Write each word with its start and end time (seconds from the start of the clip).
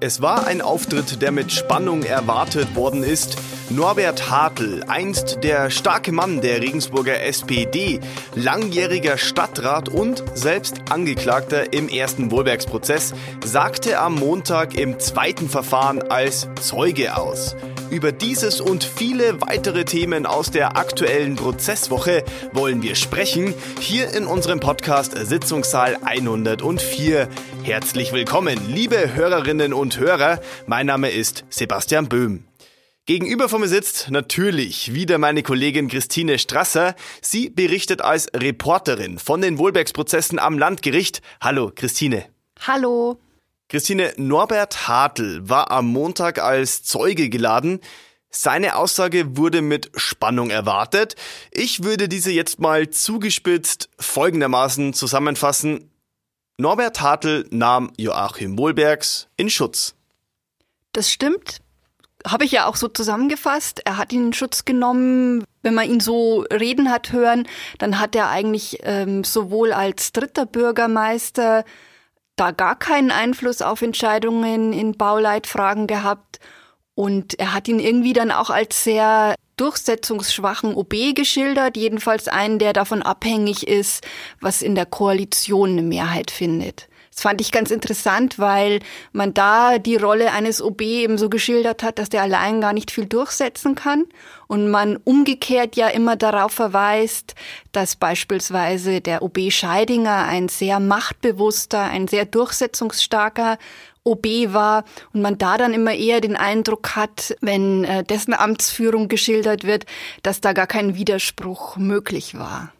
Es 0.00 0.22
war 0.22 0.46
ein 0.46 0.60
Auftritt, 0.60 1.22
der 1.22 1.32
mit 1.32 1.50
Spannung 1.50 2.04
erwartet 2.04 2.76
worden 2.76 3.02
ist. 3.02 3.36
Norbert 3.68 4.30
Hartl, 4.30 4.84
einst 4.86 5.42
der 5.42 5.70
starke 5.70 6.12
Mann 6.12 6.40
der 6.40 6.60
Regensburger 6.60 7.20
SPD, 7.20 7.98
langjähriger 8.36 9.18
Stadtrat 9.18 9.88
und 9.88 10.22
selbst 10.34 10.82
Angeklagter 10.88 11.72
im 11.72 11.88
ersten 11.88 12.30
Wohlbergsprozess, 12.30 13.12
sagte 13.44 13.98
am 13.98 14.14
Montag 14.14 14.78
im 14.78 15.00
zweiten 15.00 15.48
Verfahren 15.48 16.00
als 16.12 16.48
Zeuge 16.60 17.16
aus. 17.16 17.56
Über 17.90 18.12
dieses 18.12 18.60
und 18.60 18.84
viele 18.84 19.40
weitere 19.40 19.84
Themen 19.84 20.26
aus 20.26 20.50
der 20.50 20.76
aktuellen 20.76 21.36
Prozesswoche 21.36 22.22
wollen 22.52 22.82
wir 22.82 22.94
sprechen, 22.94 23.54
hier 23.80 24.12
in 24.12 24.26
unserem 24.26 24.60
Podcast 24.60 25.16
Sitzungssaal 25.16 25.96
104. 26.04 27.28
Herzlich 27.62 28.12
willkommen, 28.12 28.58
liebe 28.68 29.14
Hörerinnen 29.14 29.72
und 29.72 29.98
Hörer. 29.98 30.40
Mein 30.66 30.84
Name 30.84 31.10
ist 31.10 31.44
Sebastian 31.48 32.10
Böhm. 32.10 32.44
Gegenüber 33.06 33.48
von 33.48 33.62
mir 33.62 33.68
sitzt 33.68 34.10
natürlich 34.10 34.92
wieder 34.92 35.16
meine 35.16 35.42
Kollegin 35.42 35.88
Christine 35.88 36.38
Strasser. 36.38 36.94
Sie 37.22 37.48
berichtet 37.48 38.02
als 38.02 38.28
Reporterin 38.34 39.18
von 39.18 39.40
den 39.40 39.56
Wohlbergsprozessen 39.56 40.38
am 40.38 40.58
Landgericht. 40.58 41.22
Hallo, 41.40 41.72
Christine. 41.74 42.26
Hallo. 42.66 43.18
Christine, 43.68 44.14
Norbert 44.16 44.88
Hartl 44.88 45.46
war 45.46 45.70
am 45.70 45.88
Montag 45.88 46.38
als 46.38 46.84
Zeuge 46.84 47.28
geladen. 47.28 47.80
Seine 48.30 48.76
Aussage 48.76 49.36
wurde 49.36 49.60
mit 49.60 49.90
Spannung 49.94 50.48
erwartet. 50.48 51.16
Ich 51.50 51.82
würde 51.82 52.08
diese 52.08 52.30
jetzt 52.30 52.60
mal 52.60 52.88
zugespitzt 52.88 53.90
folgendermaßen 53.98 54.94
zusammenfassen. 54.94 55.90
Norbert 56.56 57.02
Hartl 57.02 57.46
nahm 57.50 57.92
Joachim 57.98 58.56
Wohlbergs 58.58 59.28
in 59.36 59.50
Schutz. 59.50 59.94
Das 60.92 61.10
stimmt. 61.10 61.60
Habe 62.26 62.44
ich 62.44 62.52
ja 62.52 62.66
auch 62.66 62.76
so 62.76 62.88
zusammengefasst. 62.88 63.82
Er 63.84 63.98
hat 63.98 64.14
ihn 64.14 64.28
in 64.28 64.32
Schutz 64.32 64.64
genommen. 64.64 65.44
Wenn 65.62 65.74
man 65.74 65.90
ihn 65.90 66.00
so 66.00 66.40
reden 66.50 66.90
hat 66.90 67.12
hören, 67.12 67.46
dann 67.78 68.00
hat 68.00 68.16
er 68.16 68.30
eigentlich 68.30 68.78
ähm, 68.82 69.24
sowohl 69.24 69.74
als 69.74 70.12
dritter 70.12 70.46
Bürgermeister 70.46 71.64
da 72.40 72.50
gar 72.52 72.78
keinen 72.78 73.10
Einfluss 73.10 73.62
auf 73.62 73.82
Entscheidungen 73.82 74.72
in 74.72 74.92
Bauleitfragen 74.96 75.86
gehabt. 75.86 76.40
Und 76.94 77.38
er 77.38 77.52
hat 77.52 77.68
ihn 77.68 77.80
irgendwie 77.80 78.12
dann 78.12 78.30
auch 78.30 78.50
als 78.50 78.82
sehr 78.84 79.34
durchsetzungsschwachen 79.56 80.74
OB 80.74 81.14
geschildert, 81.14 81.76
jedenfalls 81.76 82.28
einen, 82.28 82.58
der 82.58 82.72
davon 82.72 83.02
abhängig 83.02 83.66
ist, 83.66 84.06
was 84.40 84.62
in 84.62 84.74
der 84.74 84.86
Koalition 84.86 85.70
eine 85.70 85.82
Mehrheit 85.82 86.30
findet. 86.30 86.88
Das 87.18 87.24
fand 87.24 87.40
ich 87.40 87.50
ganz 87.50 87.72
interessant, 87.72 88.38
weil 88.38 88.78
man 89.10 89.34
da 89.34 89.80
die 89.80 89.96
Rolle 89.96 90.30
eines 90.30 90.62
OB 90.62 90.82
eben 90.82 91.18
so 91.18 91.28
geschildert 91.28 91.82
hat, 91.82 91.98
dass 91.98 92.10
der 92.10 92.22
allein 92.22 92.60
gar 92.60 92.72
nicht 92.72 92.92
viel 92.92 93.06
durchsetzen 93.06 93.74
kann 93.74 94.04
und 94.46 94.70
man 94.70 94.98
umgekehrt 94.98 95.74
ja 95.74 95.88
immer 95.88 96.14
darauf 96.14 96.52
verweist, 96.52 97.34
dass 97.72 97.96
beispielsweise 97.96 99.00
der 99.00 99.22
OB 99.22 99.50
Scheidinger 99.50 100.26
ein 100.28 100.48
sehr 100.48 100.78
machtbewusster, 100.78 101.82
ein 101.82 102.06
sehr 102.06 102.24
durchsetzungsstarker 102.24 103.58
OB 104.04 104.52
war 104.52 104.84
und 105.12 105.20
man 105.20 105.38
da 105.38 105.56
dann 105.56 105.74
immer 105.74 105.94
eher 105.94 106.20
den 106.20 106.36
Eindruck 106.36 106.94
hat, 106.94 107.34
wenn 107.40 107.82
äh, 107.82 108.04
dessen 108.04 108.32
Amtsführung 108.32 109.08
geschildert 109.08 109.64
wird, 109.64 109.86
dass 110.22 110.40
da 110.40 110.52
gar 110.52 110.68
kein 110.68 110.94
Widerspruch 110.94 111.78
möglich 111.78 112.38
war. 112.38 112.72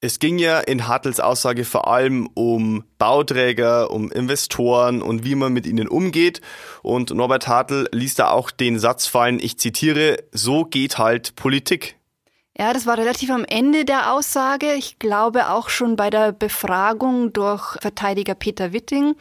Es 0.00 0.20
ging 0.20 0.38
ja 0.38 0.60
in 0.60 0.86
Hartels 0.86 1.18
Aussage 1.18 1.64
vor 1.64 1.88
allem 1.88 2.28
um 2.34 2.84
Bauträger, 2.98 3.90
um 3.90 4.12
Investoren 4.12 5.02
und 5.02 5.24
wie 5.24 5.34
man 5.34 5.52
mit 5.52 5.66
ihnen 5.66 5.88
umgeht. 5.88 6.40
Und 6.82 7.10
Norbert 7.10 7.48
Hartl 7.48 7.88
ließ 7.90 8.14
da 8.14 8.30
auch 8.30 8.52
den 8.52 8.78
Satz 8.78 9.06
fallen, 9.06 9.40
ich 9.40 9.58
zitiere, 9.58 10.18
so 10.30 10.64
geht 10.64 10.98
halt 10.98 11.34
Politik. 11.34 11.96
Ja, 12.56 12.72
das 12.72 12.86
war 12.86 12.98
relativ 12.98 13.30
am 13.30 13.44
Ende 13.44 13.84
der 13.84 14.12
Aussage. 14.12 14.74
Ich 14.74 14.98
glaube 15.00 15.50
auch 15.50 15.68
schon 15.68 15.96
bei 15.96 16.10
der 16.10 16.32
Befragung 16.32 17.32
durch 17.32 17.76
Verteidiger 17.80 18.34
Peter 18.34 18.72
Witting. 18.72 19.14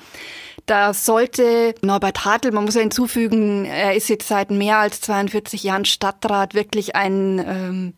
Da 0.67 0.93
sollte 0.93 1.73
Norbert 1.81 2.25
Hartl, 2.25 2.51
man 2.51 2.65
muss 2.65 2.75
ja 2.75 2.81
hinzufügen, 2.81 3.65
er 3.65 3.95
ist 3.95 4.09
jetzt 4.09 4.27
seit 4.27 4.51
mehr 4.51 4.77
als 4.77 5.01
42 5.01 5.63
Jahren 5.63 5.85
Stadtrat, 5.85 6.55
wirklich 6.55 6.95
ein, 6.95 7.39
ähm, 7.39 7.93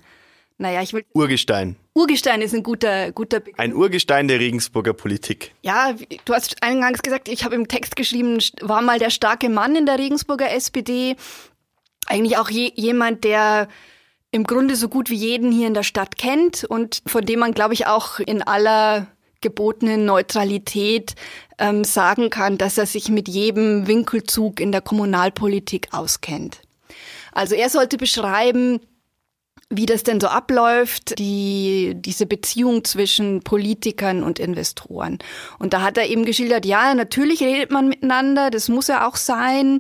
naja, 0.59 0.81
ich 0.81 0.94
will. 0.94 1.06
Urgestein. 1.14 1.78
Urgestein 1.94 2.42
ist 2.42 2.53
ein 2.53 2.64
guter, 2.64 3.14
guter 3.14 3.40
Begriff. 3.40 3.58
Ein 3.58 3.74
Urgestein 3.74 4.28
der 4.28 4.40
Regensburger 4.40 4.94
Politik. 4.94 5.53
Ja, 5.62 5.96
du 6.25 6.34
hast 6.34 6.62
eingangs 6.62 7.02
gesagt, 7.02 7.30
ich 7.30 7.46
habe 7.46 7.56
im 7.56 7.70
Text 7.70 7.96
geschrieben, 7.96 8.40
war 8.62 8.81
mal 8.81 9.00
der 9.00 9.09
starke 9.09 9.50
Mann 9.50 9.75
in 9.78 9.86
der 9.86 9.97
Regensburger 9.97 10.52
SPD. 10.52 11.16
Eigentlich 12.08 12.38
auch 12.38 12.50
je, 12.50 12.74
jemand, 12.75 13.24
der 13.24 13.70
im 14.31 14.44
Grunde 14.44 14.75
so 14.75 14.90
gut 14.90 15.09
wie 15.09 15.16
jeden 15.16 15.52
hier 15.52 15.68
in 15.68 15.74
der 15.74 15.84
Stadt 15.84 16.18
kennt 16.18 16.66
und 16.66 17.02
von 17.08 17.26
dem 17.26 17.40
man, 17.40 17.53
glaube 17.53 17.74
ich, 17.74 17.88
auch 17.88 18.20
in 18.20 18.44
aller 18.44 19.08
gebotenen 19.40 20.03
Neutralität 20.03 21.16
ähm, 21.58 21.86
sagen 21.86 22.30
kann, 22.30 22.58
dass 22.58 22.78
er 22.78 22.86
sich 22.86 23.08
mit 23.08 23.30
jedem 23.30 23.88
Winkelzug 23.88 24.59
in 24.59 24.74
der 24.74 24.81
Kommunalpolitik 24.81 25.88
auskennt. 25.91 26.62
Also 27.31 27.56
er 27.56 27.70
sollte 27.70 27.97
beschreiben, 27.97 28.81
wie 29.72 29.85
das 29.85 30.02
denn 30.02 30.19
so 30.19 30.28
abläuft, 30.28 31.19
die, 31.19 31.94
diese 31.96 32.25
Beziehung 32.25 32.84
zwischen 32.84 33.41
Politikern 33.41 34.24
und 34.24 34.40
Investoren. 34.40 35.19
Und 35.59 35.74
da 35.74 35.81
hat 35.81 35.97
er 35.97 36.09
eben 36.09 36.25
geschildert, 36.25 36.66
ja, 36.66 36.96
natürlich 36.96 37.41
redet 37.41 37.69
man 37.69 37.88
miteinander, 37.88 38.50
das 38.50 38.68
muss 38.68 38.88
ja 38.88 39.08
auch 39.08 39.16
sein, 39.16 39.79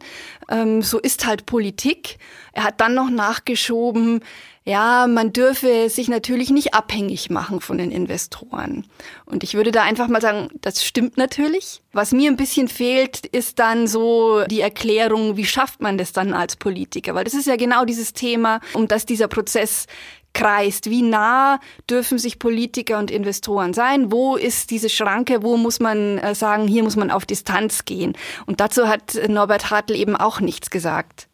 ähm, 0.49 0.83
so 0.83 0.99
ist 0.99 1.25
halt 1.25 1.47
Politik. 1.47 2.19
Er 2.53 2.65
hat 2.65 2.81
dann 2.81 2.93
noch 2.93 3.09
nachgeschoben, 3.09 4.21
ja, 4.69 5.07
man 5.07 5.33
dürfe 5.33 5.89
sich 5.89 6.09
natürlich 6.09 6.51
nicht 6.51 6.75
abhängig 6.75 7.31
machen 7.31 7.59
von 7.59 7.79
den 7.79 7.89
Investoren. 7.89 8.85
Und 9.25 9.43
ich 9.43 9.55
würde 9.55 9.71
da 9.71 9.81
einfach 9.81 10.07
mal 10.07 10.21
sagen, 10.21 10.49
das 10.61 10.85
stimmt 10.85 11.17
natürlich. 11.17 11.81
Was 11.91 12.11
mir 12.11 12.29
ein 12.29 12.37
bisschen 12.37 12.67
fehlt, 12.67 13.25
ist 13.25 13.57
dann 13.57 13.87
so 13.87 14.43
die 14.45 14.61
Erklärung, 14.61 15.37
wie 15.37 15.45
schafft 15.45 15.81
man 15.81 15.97
das 15.97 16.11
dann 16.13 16.35
als 16.35 16.55
Politiker? 16.55 17.15
Weil 17.15 17.23
das 17.23 17.33
ist 17.33 17.47
ja 17.47 17.55
genau 17.55 17.83
dieses 17.83 18.13
Thema, 18.13 18.59
um 18.73 18.87
das 18.87 19.07
dieser 19.07 19.27
Prozess 19.27 19.87
kreist. 20.33 20.87
Wie 20.87 21.01
nah 21.01 21.59
dürfen 21.89 22.19
sich 22.19 22.37
Politiker 22.37 22.99
und 22.99 23.09
Investoren 23.09 23.73
sein? 23.73 24.11
Wo 24.11 24.35
ist 24.35 24.69
diese 24.69 24.89
Schranke? 24.89 25.41
Wo 25.41 25.57
muss 25.57 25.79
man 25.79 26.19
äh, 26.19 26.35
sagen, 26.35 26.67
hier 26.67 26.83
muss 26.83 26.95
man 26.95 27.09
auf 27.09 27.25
Distanz 27.25 27.85
gehen? 27.85 28.15
Und 28.45 28.59
dazu 28.59 28.87
hat 28.87 29.17
Norbert 29.27 29.71
Hartl 29.71 29.95
eben 29.95 30.15
auch 30.15 30.41
nichts 30.41 30.69
gesagt. 30.69 31.27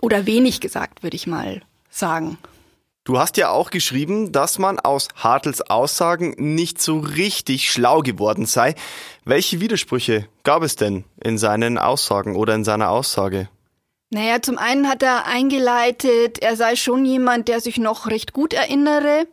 Oder 0.00 0.26
wenig 0.26 0.60
gesagt, 0.60 1.04
würde 1.04 1.14
ich 1.14 1.28
mal 1.28 1.62
sagen. 1.88 2.36
Du 3.04 3.18
hast 3.18 3.38
ja 3.38 3.48
auch 3.48 3.70
geschrieben, 3.70 4.30
dass 4.30 4.58
man 4.58 4.78
aus 4.78 5.08
Hartels 5.16 5.62
Aussagen 5.62 6.34
nicht 6.36 6.82
so 6.82 6.98
richtig 6.98 7.70
schlau 7.70 8.00
geworden 8.00 8.44
sei. 8.44 8.74
Welche 9.24 9.60
Widersprüche 9.60 10.26
gab 10.44 10.62
es 10.62 10.76
denn 10.76 11.04
in 11.22 11.38
seinen 11.38 11.78
Aussagen 11.78 12.36
oder 12.36 12.54
in 12.54 12.64
seiner 12.64 12.90
Aussage? 12.90 13.48
Naja, 14.10 14.42
zum 14.42 14.58
einen 14.58 14.88
hat 14.88 15.02
er 15.02 15.26
eingeleitet, 15.26 16.40
er 16.40 16.56
sei 16.56 16.76
schon 16.76 17.04
jemand, 17.04 17.48
der 17.48 17.60
sich 17.60 17.78
noch 17.78 18.06
recht 18.06 18.32
gut 18.32 18.52
erinnere. 18.52 19.26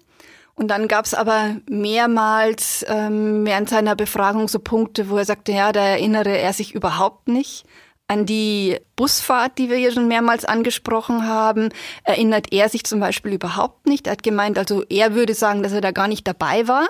Und 0.56 0.70
dann 0.70 0.88
gab 0.88 1.06
es 1.06 1.14
aber 1.14 1.58
mehrmals 1.70 2.86
ähm, 2.88 3.46
während 3.46 3.70
seiner 3.70 3.96
Befragung 3.96 4.48
so 4.48 4.60
Punkte, 4.60 5.10
wo 5.10 5.18
er 5.18 5.26
sagte, 5.26 5.52
ja, 5.52 5.72
da 5.72 5.82
erinnere 5.82 6.38
er 6.38 6.54
sich 6.54 6.74
überhaupt 6.74 7.28
nicht. 7.28 7.66
An 8.10 8.26
die 8.26 8.78
Busfahrt, 8.96 9.58
die 9.58 9.70
wir 9.70 9.76
hier 9.76 9.92
schon 9.92 10.08
mehrmals 10.08 10.46
angesprochen 10.46 11.28
haben, 11.28 11.70
erinnert 12.04 12.54
er 12.54 12.70
sich 12.70 12.86
zum 12.86 13.02
Beispiel 13.02 13.34
überhaupt 13.34 13.86
nicht. 13.86 14.08
Er 14.08 14.14
hat 14.14 14.24
gemeint, 14.24 14.58
also 14.58 14.84
er 14.88 15.14
würde 15.14 15.34
sagen, 15.34 15.62
dass 15.62 15.74
er 15.74 15.82
da 15.82 15.92
gar 15.92 16.08
nicht 16.08 16.26
dabei 16.26 16.68
war. 16.70 16.88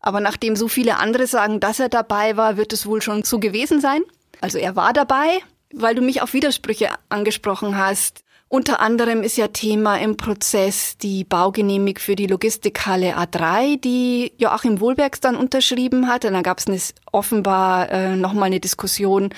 Aber 0.00 0.20
nachdem 0.20 0.56
so 0.56 0.66
viele 0.66 0.96
andere 0.96 1.26
sagen, 1.28 1.60
dass 1.60 1.78
er 1.78 1.88
dabei 1.88 2.36
war, 2.36 2.56
wird 2.56 2.72
es 2.72 2.84
wohl 2.84 3.00
schon 3.00 3.22
so 3.22 3.38
gewesen 3.38 3.80
sein. 3.80 4.02
Also 4.40 4.58
er 4.58 4.74
war 4.74 4.92
dabei, 4.92 5.38
weil 5.72 5.94
du 5.94 6.02
mich 6.02 6.20
auf 6.20 6.34
Widersprüche 6.34 6.90
angesprochen 7.08 7.78
hast. 7.78 8.23
Unter 8.54 8.78
anderem 8.78 9.24
ist 9.24 9.36
ja 9.36 9.48
Thema 9.48 9.96
im 9.96 10.16
Prozess 10.16 10.96
die 10.96 11.24
Baugenehmig 11.24 11.98
für 11.98 12.14
die 12.14 12.28
Logistikhalle 12.28 13.18
A3, 13.18 13.80
die 13.80 14.32
Joachim 14.38 14.78
Wohlbergs 14.78 15.18
dann 15.18 15.34
unterschrieben 15.34 16.06
hat. 16.06 16.24
Und 16.24 16.34
da 16.34 16.42
gab 16.42 16.60
es 16.60 16.94
offenbar 17.10 17.90
äh, 17.90 18.14
nochmal 18.14 18.44
eine 18.44 18.60
Diskussion 18.60 19.30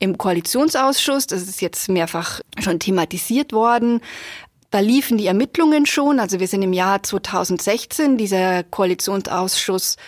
im 0.00 0.18
Koalitionsausschuss. 0.18 1.28
Das 1.28 1.42
ist 1.42 1.62
jetzt 1.62 1.88
mehrfach 1.88 2.40
schon 2.58 2.80
thematisiert 2.80 3.52
worden. 3.52 4.00
Da 4.72 4.80
liefen 4.80 5.18
die 5.18 5.28
Ermittlungen 5.28 5.86
schon. 5.86 6.18
Also 6.18 6.40
wir 6.40 6.48
sind 6.48 6.62
im 6.62 6.72
Jahr 6.72 7.00
2016. 7.00 8.16
Dieser 8.16 8.64
Koalitionsausschuss 8.64 9.98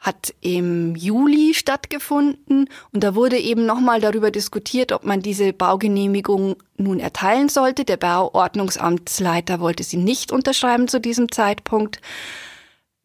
hat 0.00 0.34
im 0.40 0.96
Juli 0.96 1.52
stattgefunden 1.54 2.68
und 2.90 3.04
da 3.04 3.14
wurde 3.14 3.38
eben 3.38 3.66
nochmal 3.66 4.00
darüber 4.00 4.30
diskutiert, 4.30 4.92
ob 4.92 5.04
man 5.04 5.20
diese 5.20 5.52
Baugenehmigung 5.52 6.56
nun 6.78 7.00
erteilen 7.00 7.50
sollte. 7.50 7.84
Der 7.84 7.98
Bauordnungsamtsleiter 7.98 9.60
wollte 9.60 9.84
sie 9.84 9.98
nicht 9.98 10.32
unterschreiben 10.32 10.88
zu 10.88 11.00
diesem 11.00 11.30
Zeitpunkt. 11.30 12.00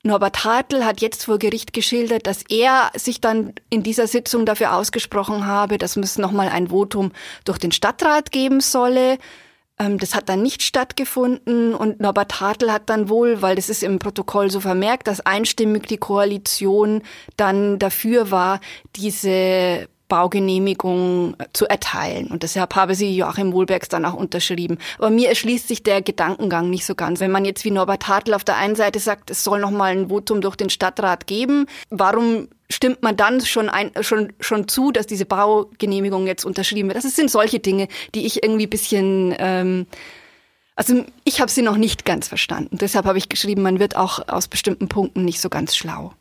Norbert 0.03 0.45
Hartl 0.45 0.86
hat 0.86 1.01
jetzt 1.01 1.25
vor 1.25 1.39
Gericht 1.39 1.74
geschildert, 1.74 2.27
dass 2.27 2.44
er 2.47 2.92
sich 2.94 3.19
dann 3.19 3.53
in 3.69 3.83
dieser 3.83 4.07
Sitzung 4.07 4.45
dafür 4.45 4.75
ausgesprochen 4.75 5.47
habe, 5.47 5.77
dass 5.77 5.97
es 5.97 6.18
nochmal 6.18 6.47
ein 6.47 6.68
Votum 6.69 7.12
durch 7.44 7.57
den 7.57 7.71
Stadtrat 7.71 8.31
geben 8.31 8.62
solle. 8.62 9.18
Ähm, 9.77 9.98
das 9.98 10.16
hat 10.16 10.30
dann 10.30 10.42
nicht 10.42 10.63
stattgefunden 10.63 11.74
und 11.74 12.00
Norbert 12.00 12.39
Hartl 12.39 12.72
hat 12.72 12.89
dann 12.89 13.10
wohl, 13.10 13.42
weil 13.42 13.56
das 13.56 13.69
ist 13.69 13.83
im 13.83 14.00
Protokoll 14.00 14.50
so 14.50 14.60
vermerkt, 14.60 15.07
dass 15.07 15.22
einstimmig 15.22 15.88
die 15.88 15.98
Koalition 15.98 17.01
dann 17.38 17.80
dafür 17.80 18.31
war, 18.31 18.62
diese 18.95 19.88
Baugenehmigung 20.07 21.36
zu 21.54 21.66
erteilen. 21.68 22.28
Und 22.28 22.44
deshalb 22.44 22.75
habe 22.75 22.96
sie 22.96 23.16
Joachim 23.16 23.54
Wohlbergs 23.54 23.90
dann 23.90 24.06
auch 24.06 24.13
unterschrieben. 24.13 24.78
Aber 24.98 25.10
mir 25.10 25.30
erschließt 25.30 25.68
sich 25.68 25.84
der 25.84 26.02
Gedankengang 26.02 26.69
nicht 26.69 26.86
so 26.86 26.96
ganz. 26.96 27.19
Wenn 27.19 27.31
man 27.31 27.46
jetzt 27.46 27.66
wie 27.66 27.72
Norbert 27.72 28.07
Hartl 28.07 28.34
auf 28.34 28.44
der 28.44 28.57
einen 28.57 28.75
Seite 28.75 29.00
sagt, 29.00 29.31
es 29.31 29.44
soll 29.44 29.60
noch 29.60 29.72
mal 29.72 29.92
ein 29.92 30.10
Votum 30.10 30.42
durch 30.42 30.56
den 30.56 30.69
Stadtrat 30.69 31.28
geben, 31.28 31.66
warum 31.90 32.48
stimmt 32.69 33.04
man 33.04 33.18
dann 33.18 33.42
schon, 33.42 33.69
ein, 33.69 33.92
schon, 34.02 34.34
schon 34.40 34.68
zu, 34.68 34.92
dass 34.92 35.07
diese 35.07 35.25
Baugenehmigung 35.25 36.28
jetzt 36.28 36.46
unterschrieben 36.46 36.90
wird. 36.90 37.04
Das 37.04 37.16
sind 37.16 37.30
solche 37.30 37.60
Dinge, 37.60 37.88
die 38.13 38.25
ich 38.25 38.44
irgendwie 38.44 38.68
bisschen, 38.68 39.36
ähm, 39.38 39.88
also 40.75 41.06
ich 41.24 41.42
habe 41.42 41.52
sie 41.52 41.62
noch 41.62 41.78
nicht 41.78 42.06
ganz 42.06 42.28
verstanden. 42.28 42.78
Deshalb 42.78 43.06
habe 43.06 43.18
ich 43.18 43.30
geschrieben, 43.30 43.62
man 43.62 43.80
wird 43.80 43.96
auch 43.96 44.28
aus 44.28 44.48
bestimmten 44.48 44.88
Punkten 44.88 45.25
nicht 45.25 45.42
so 45.42 45.50
ganz 45.50 45.75
schlau. 45.75 46.13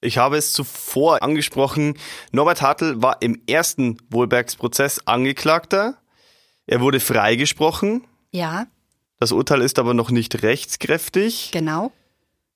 Ich 0.00 0.18
habe 0.18 0.36
es 0.38 0.52
zuvor 0.52 1.22
angesprochen, 1.22 1.94
Norbert 2.32 2.62
Hartl 2.62 3.02
war 3.02 3.20
im 3.20 3.42
ersten 3.46 3.98
Wohlbergsprozess 4.08 5.06
Angeklagter. 5.06 5.98
Er 6.66 6.80
wurde 6.80 7.00
freigesprochen. 7.00 8.06
Ja. 8.30 8.66
Das 9.18 9.32
Urteil 9.32 9.60
ist 9.60 9.78
aber 9.78 9.92
noch 9.92 10.10
nicht 10.10 10.42
rechtskräftig. 10.42 11.50
Genau. 11.52 11.92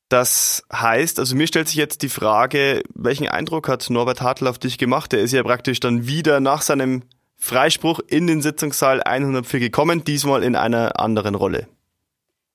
Das 0.09 0.63
heißt, 0.73 1.19
also 1.19 1.35
mir 1.37 1.47
stellt 1.47 1.69
sich 1.69 1.77
jetzt 1.77 2.03
die 2.03 2.09
Frage, 2.09 2.83
welchen 2.95 3.29
Eindruck 3.29 3.69
hat 3.69 3.91
Norbert 3.91 4.23
Hartl 4.23 4.47
auf 4.47 4.59
dich 4.59 4.79
gemacht? 4.79 5.13
Er 5.13 5.21
ist 5.21 5.33
ja 5.33 5.43
praktisch 5.43 5.81
dann 5.81 6.07
wieder 6.07 6.41
nach 6.41 6.63
seinem 6.63 7.03
Freispruch 7.37 8.01
in 8.07 8.27
den 8.27 8.41
Sitzungssaal 8.41 9.03
104 9.03 9.61
gekommen, 9.61 10.05
diesmal 10.05 10.43
in 10.43 10.57
einer 10.57 10.99
anderen 10.99 11.35
Rolle. 11.35 11.69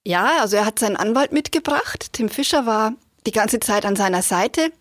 Ja, 0.06 0.42
also 0.42 0.56
er 0.56 0.66
hat 0.66 0.80
seinen 0.80 0.96
Anwalt 0.96 1.32
mitgebracht. 1.32 2.14
Tim 2.14 2.30
Fischer 2.30 2.66
war 2.66 2.94
die 3.26 3.32
ganze 3.32 3.60
Zeit 3.60 3.86
an 3.86 3.96
seiner 3.96 4.22
Seite. 4.22 4.72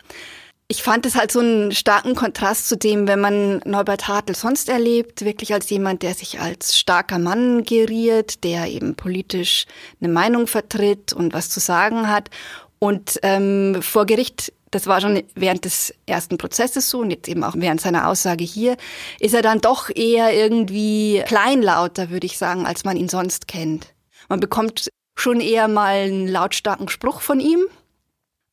Ich 0.71 0.83
fand 0.83 1.05
es 1.07 1.15
halt 1.15 1.31
so 1.31 1.39
einen 1.39 1.71
starken 1.71 2.13
Kontrast 2.13 2.69
zu 2.69 2.77
dem, 2.77 3.07
wenn 3.07 3.19
man 3.19 3.57
Norbert 3.65 4.07
Hartl 4.07 4.35
sonst 4.35 4.69
erlebt, 4.69 5.25
wirklich 5.25 5.51
als 5.51 5.67
jemand, 5.71 6.03
der 6.03 6.13
sich 6.13 6.39
als 6.39 6.77
starker 6.77 7.17
Mann 7.17 7.63
geriert, 7.63 8.43
der 8.43 8.67
eben 8.67 8.93
politisch 8.93 9.65
eine 9.99 10.13
Meinung 10.13 10.45
vertritt 10.45 11.11
und 11.11 11.33
was 11.33 11.49
zu 11.49 11.59
sagen 11.59 12.07
hat. 12.07 12.29
Und 12.77 13.19
ähm, 13.23 13.81
vor 13.81 14.05
Gericht, 14.05 14.53
das 14.69 14.85
war 14.85 15.01
schon 15.01 15.23
während 15.33 15.65
des 15.65 15.91
ersten 16.05 16.37
Prozesses 16.37 16.87
so 16.89 16.99
und 16.99 17.09
jetzt 17.09 17.27
eben 17.27 17.43
auch 17.43 17.55
während 17.55 17.81
seiner 17.81 18.07
Aussage 18.07 18.43
hier, 18.43 18.77
ist 19.19 19.33
er 19.33 19.41
dann 19.41 19.61
doch 19.61 19.89
eher 19.89 20.33
irgendwie 20.35 21.23
kleinlauter, 21.25 22.11
würde 22.11 22.27
ich 22.27 22.37
sagen, 22.37 22.67
als 22.67 22.83
man 22.83 22.95
ihn 22.95 23.09
sonst 23.09 23.47
kennt. 23.47 23.87
Man 24.27 24.39
bekommt 24.39 24.89
schon 25.17 25.41
eher 25.41 25.67
mal 25.67 25.95
einen 25.95 26.27
lautstarken 26.27 26.89
Spruch 26.89 27.21
von 27.21 27.39
ihm, 27.39 27.65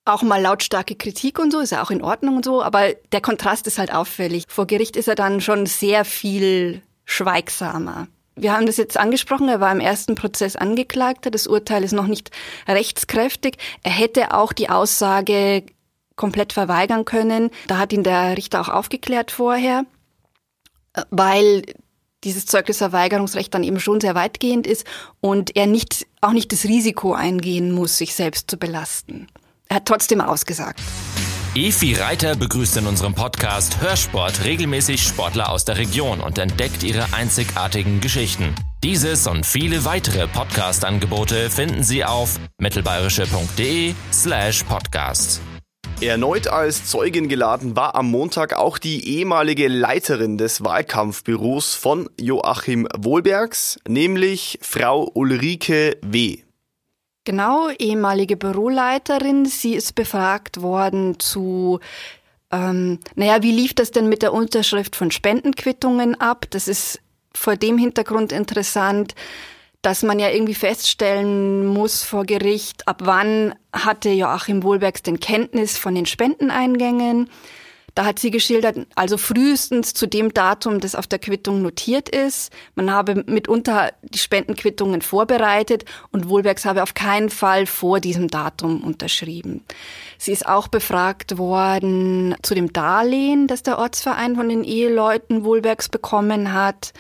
auch 0.07 0.23
mal 0.23 0.41
lautstarke 0.41 0.95
Kritik 0.95 1.39
und 1.39 1.53
so, 1.53 1.61
ist 1.61 1.73
ja 1.73 1.83
auch 1.83 1.91
in 1.91 2.03
Ordnung 2.03 2.37
und 2.37 2.45
so, 2.45 2.63
aber 2.63 2.95
der 3.13 3.21
Kontrast 3.21 3.67
ist 3.67 3.79
halt 3.79 3.93
auffällig. 3.93 4.45
Vor 4.49 4.67
Gericht 4.67 4.97
ist 4.97 5.09
er 5.09 5.17
dann 5.17 5.41
schon 5.41 5.67
sehr 5.67 6.05
viel 6.05 6.81
schweigsamer. 7.05 8.07
Wir 8.37 8.53
haben 8.53 8.67
das 8.67 8.77
jetzt 8.77 8.99
angesprochen, 8.99 9.49
er 9.49 9.61
war 9.61 9.73
im 9.73 9.81
ersten 9.81 10.15
Prozess 10.15 10.57
Angeklagter, 10.57 11.31
das 11.31 11.47
Urteil 11.47 11.83
ist 11.83 11.93
noch 11.93 12.07
nicht 12.07 12.31
rechtskräftig. 12.69 13.57
Er 13.83 13.93
hätte 13.93 14.33
auch 14.35 14.53
die 14.53 14.69
Aussage 14.69 15.65
komplett 16.17 16.53
verweigern 16.53 17.05
können. 17.05 17.51
Da 17.67 17.79
hat 17.79 17.93
ihn 17.93 18.03
der 18.03 18.37
Richter 18.37 18.61
auch 18.61 18.69
aufgeklärt 18.69 19.31
vorher, 19.31 19.85
weil 21.11 21.63
dieses 22.25 22.47
Zeugnisverweigerungsrecht 22.47 23.53
dann 23.53 23.65
eben 23.65 23.81
schon 23.81 24.01
sehr 24.01 24.15
weitgehend 24.15 24.67
ist 24.67 24.87
und 25.21 25.57
er 25.57 25.67
nicht, 25.67 26.07
auch 26.21 26.33
nicht 26.33 26.53
das 26.53 26.65
Risiko 26.65 27.13
eingehen 27.13 27.73
muss, 27.73 27.99
sich 27.99 28.15
selbst 28.15 28.51
zu 28.51 28.57
belasten. 28.57 29.29
Er 29.69 29.77
hat 29.77 29.87
trotzdem 29.87 30.21
ausgesagt. 30.21 30.81
Efi 31.57 31.95
Reiter 31.95 32.37
begrüßt 32.37 32.77
in 32.77 32.87
unserem 32.87 33.15
Podcast 33.15 33.81
Hörsport 33.81 34.45
regelmäßig 34.45 35.03
Sportler 35.03 35.51
aus 35.51 35.65
der 35.65 35.79
Region 35.79 36.21
und 36.21 36.37
entdeckt 36.39 36.83
ihre 36.83 37.15
einzigartigen 37.15 38.01
Geschichten. 38.03 38.55
Dieses 38.85 39.27
und 39.27 39.47
viele 39.47 39.87
weitere 39.87 40.27
Podcast-Angebote 40.27 41.49
finden 41.49 41.83
Sie 41.83 42.05
auf 42.05 42.39
mittelbayerische.de 42.59 43.95
slash 44.13 44.65
podcast. 44.65 45.41
Erneut 46.03 46.47
als 46.47 46.85
Zeugin 46.85 47.27
geladen 47.27 47.75
war 47.75 47.95
am 47.95 48.11
Montag 48.11 48.53
auch 48.53 48.77
die 48.77 49.17
ehemalige 49.17 49.69
Leiterin 49.69 50.37
des 50.37 50.63
Wahlkampfbüros 50.63 51.75
von 51.75 52.11
Joachim 52.21 52.87
Wohlbergs, 52.95 53.81
nämlich 53.89 54.59
Frau 54.61 55.11
Ulrike 55.15 55.97
W. 56.03 56.46
Genau, 57.27 57.71
ehemalige 57.77 58.37
Büroleiterin. 58.37 59.47
Sie 59.47 59.75
ist 59.75 59.97
befragt 59.97 60.63
worden 60.63 61.19
zu, 61.19 61.81
ähm, 62.53 63.01
naja, 63.17 63.43
wie 63.43 63.51
lief 63.51 63.75
das 63.75 63.91
denn 63.91 64.09
mit 64.09 64.23
der 64.23 64.33
Unterschrift 64.33 64.95
von 64.95 65.11
Spendenquittungen 65.11 66.19
ab? 66.21 66.47
Das 66.51 66.69
ist 66.69 67.01
vor 67.35 67.57
dem 67.57 67.79
Hintergrund 67.79 68.31
interessant, 68.31 69.17
dass 69.83 70.05
man 70.05 70.21
ja 70.21 70.31
irgendwie 70.31 70.55
feststellen 70.55 71.67
muss 71.67 72.05
vor 72.05 72.25
Gericht, 72.25 72.87
ab 72.87 73.01
wann 73.03 73.57
hatte 73.73 74.11
Joachim 74.11 74.63
Wohlbergs 74.63 75.03
denn 75.03 75.19
Kenntnis 75.19 75.77
von 75.77 75.97
den 75.97 76.07
Spendeneingängen. 76.07 77.29
Da 77.97 78.05
hat 78.05 78.19
sie 78.19 78.31
geschildert, 78.31 78.87
also 78.95 79.17
frühestens 79.17 79.95
zu 79.95 80.07
dem 80.07 80.35
Datum, 80.35 80.81
das 80.81 80.95
auf 80.95 81.07
der 81.07 81.19
Quittung 81.19 81.63
notiert 81.63 82.11
ist. 82.11 82.53
Man 82.75 82.91
habe 82.91 83.25
mitunter 83.27 83.91
die 84.03 84.19
Spendenquittungen 84.19 85.01
vorbereitet 85.01 85.87
und 86.13 86.29
Wohlbergs 86.29 86.67
habe 86.67 86.83
auf 86.83 86.93
keinen 86.93 87.31
Fall 87.31 87.65
vor 87.65 88.01
diesem 88.01 88.29
Datum 88.29 88.85
unterschrieben. 88.85 89.65
Sie 90.19 90.33
ist 90.33 90.47
auch 90.47 90.69
befragt 90.69 91.39
worden 91.39 92.35
zu 92.43 92.55
dem 92.55 92.71
Darlehen, 92.71 93.47
das 93.47 93.63
der 93.63 93.79
Ortsverein 93.79 94.37
von 94.37 94.51
den 94.51 94.63
Eheleuten 94.63 95.43
Wohlbergs 95.45 95.89
bekommen 95.89 96.53
hat. 96.53 96.93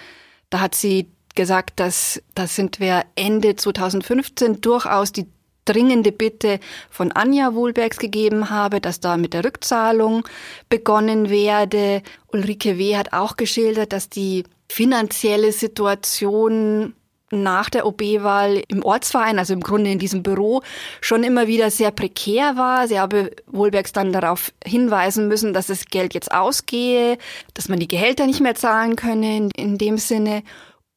Da 0.48 0.60
hat 0.60 0.74
sie 0.74 1.10
gesagt, 1.34 1.78
dass 1.78 2.22
das 2.34 2.56
sind 2.56 2.80
wir 2.80 3.04
Ende 3.16 3.54
2015 3.54 4.62
durchaus 4.62 5.12
die 5.12 5.26
dringende 5.66 6.12
Bitte 6.12 6.58
von 6.90 7.12
Anja 7.12 7.54
Wohlbergs 7.54 7.98
gegeben 7.98 8.48
habe, 8.50 8.80
dass 8.80 9.00
da 9.00 9.16
mit 9.16 9.34
der 9.34 9.44
Rückzahlung 9.44 10.24
begonnen 10.68 11.28
werde. 11.28 12.02
Ulrike 12.32 12.78
W. 12.78 12.96
hat 12.96 13.12
auch 13.12 13.36
geschildert, 13.36 13.92
dass 13.92 14.08
die 14.08 14.44
finanzielle 14.68 15.52
Situation 15.52 16.94
nach 17.30 17.70
der 17.70 17.86
OB-Wahl 17.86 18.62
im 18.68 18.84
Ortsverein, 18.84 19.38
also 19.38 19.52
im 19.52 19.60
Grunde 19.60 19.90
in 19.90 19.98
diesem 19.98 20.22
Büro, 20.22 20.62
schon 21.00 21.24
immer 21.24 21.46
wieder 21.48 21.70
sehr 21.70 21.90
prekär 21.90 22.56
war. 22.56 22.86
Sie 22.86 23.00
habe 23.00 23.32
Wohlbergs 23.46 23.92
dann 23.92 24.12
darauf 24.12 24.52
hinweisen 24.64 25.26
müssen, 25.26 25.52
dass 25.52 25.66
das 25.66 25.86
Geld 25.86 26.14
jetzt 26.14 26.32
ausgehe, 26.32 27.18
dass 27.54 27.68
man 27.68 27.80
die 27.80 27.88
Gehälter 27.88 28.26
nicht 28.26 28.40
mehr 28.40 28.54
zahlen 28.54 28.94
könne 28.96 29.36
in, 29.36 29.50
in 29.50 29.78
dem 29.78 29.98
Sinne. 29.98 30.42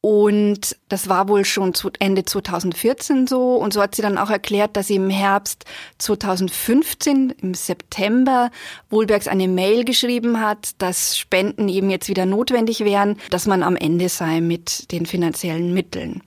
Und 0.02 0.76
das 0.88 1.10
war 1.10 1.28
wohl 1.28 1.44
schon 1.44 1.74
Ende 1.98 2.24
2014 2.24 3.26
so. 3.26 3.56
Und 3.56 3.74
so 3.74 3.82
hat 3.82 3.94
sie 3.94 4.02
dann 4.02 4.16
auch 4.16 4.30
erklärt, 4.30 4.76
dass 4.76 4.86
sie 4.86 4.94
im 4.94 5.10
Herbst 5.10 5.64
2015, 5.98 7.34
im 7.42 7.52
September, 7.52 8.50
Wohlbergs 8.88 9.28
eine 9.28 9.46
Mail 9.46 9.84
geschrieben 9.84 10.40
hat, 10.40 10.70
dass 10.78 11.18
Spenden 11.18 11.68
eben 11.68 11.90
jetzt 11.90 12.08
wieder 12.08 12.24
notwendig 12.24 12.80
wären, 12.80 13.18
dass 13.28 13.46
man 13.46 13.62
am 13.62 13.76
Ende 13.76 14.08
sei 14.08 14.40
mit 14.40 14.90
den 14.90 15.04
finanziellen 15.04 15.74
Mitteln. 15.74 16.22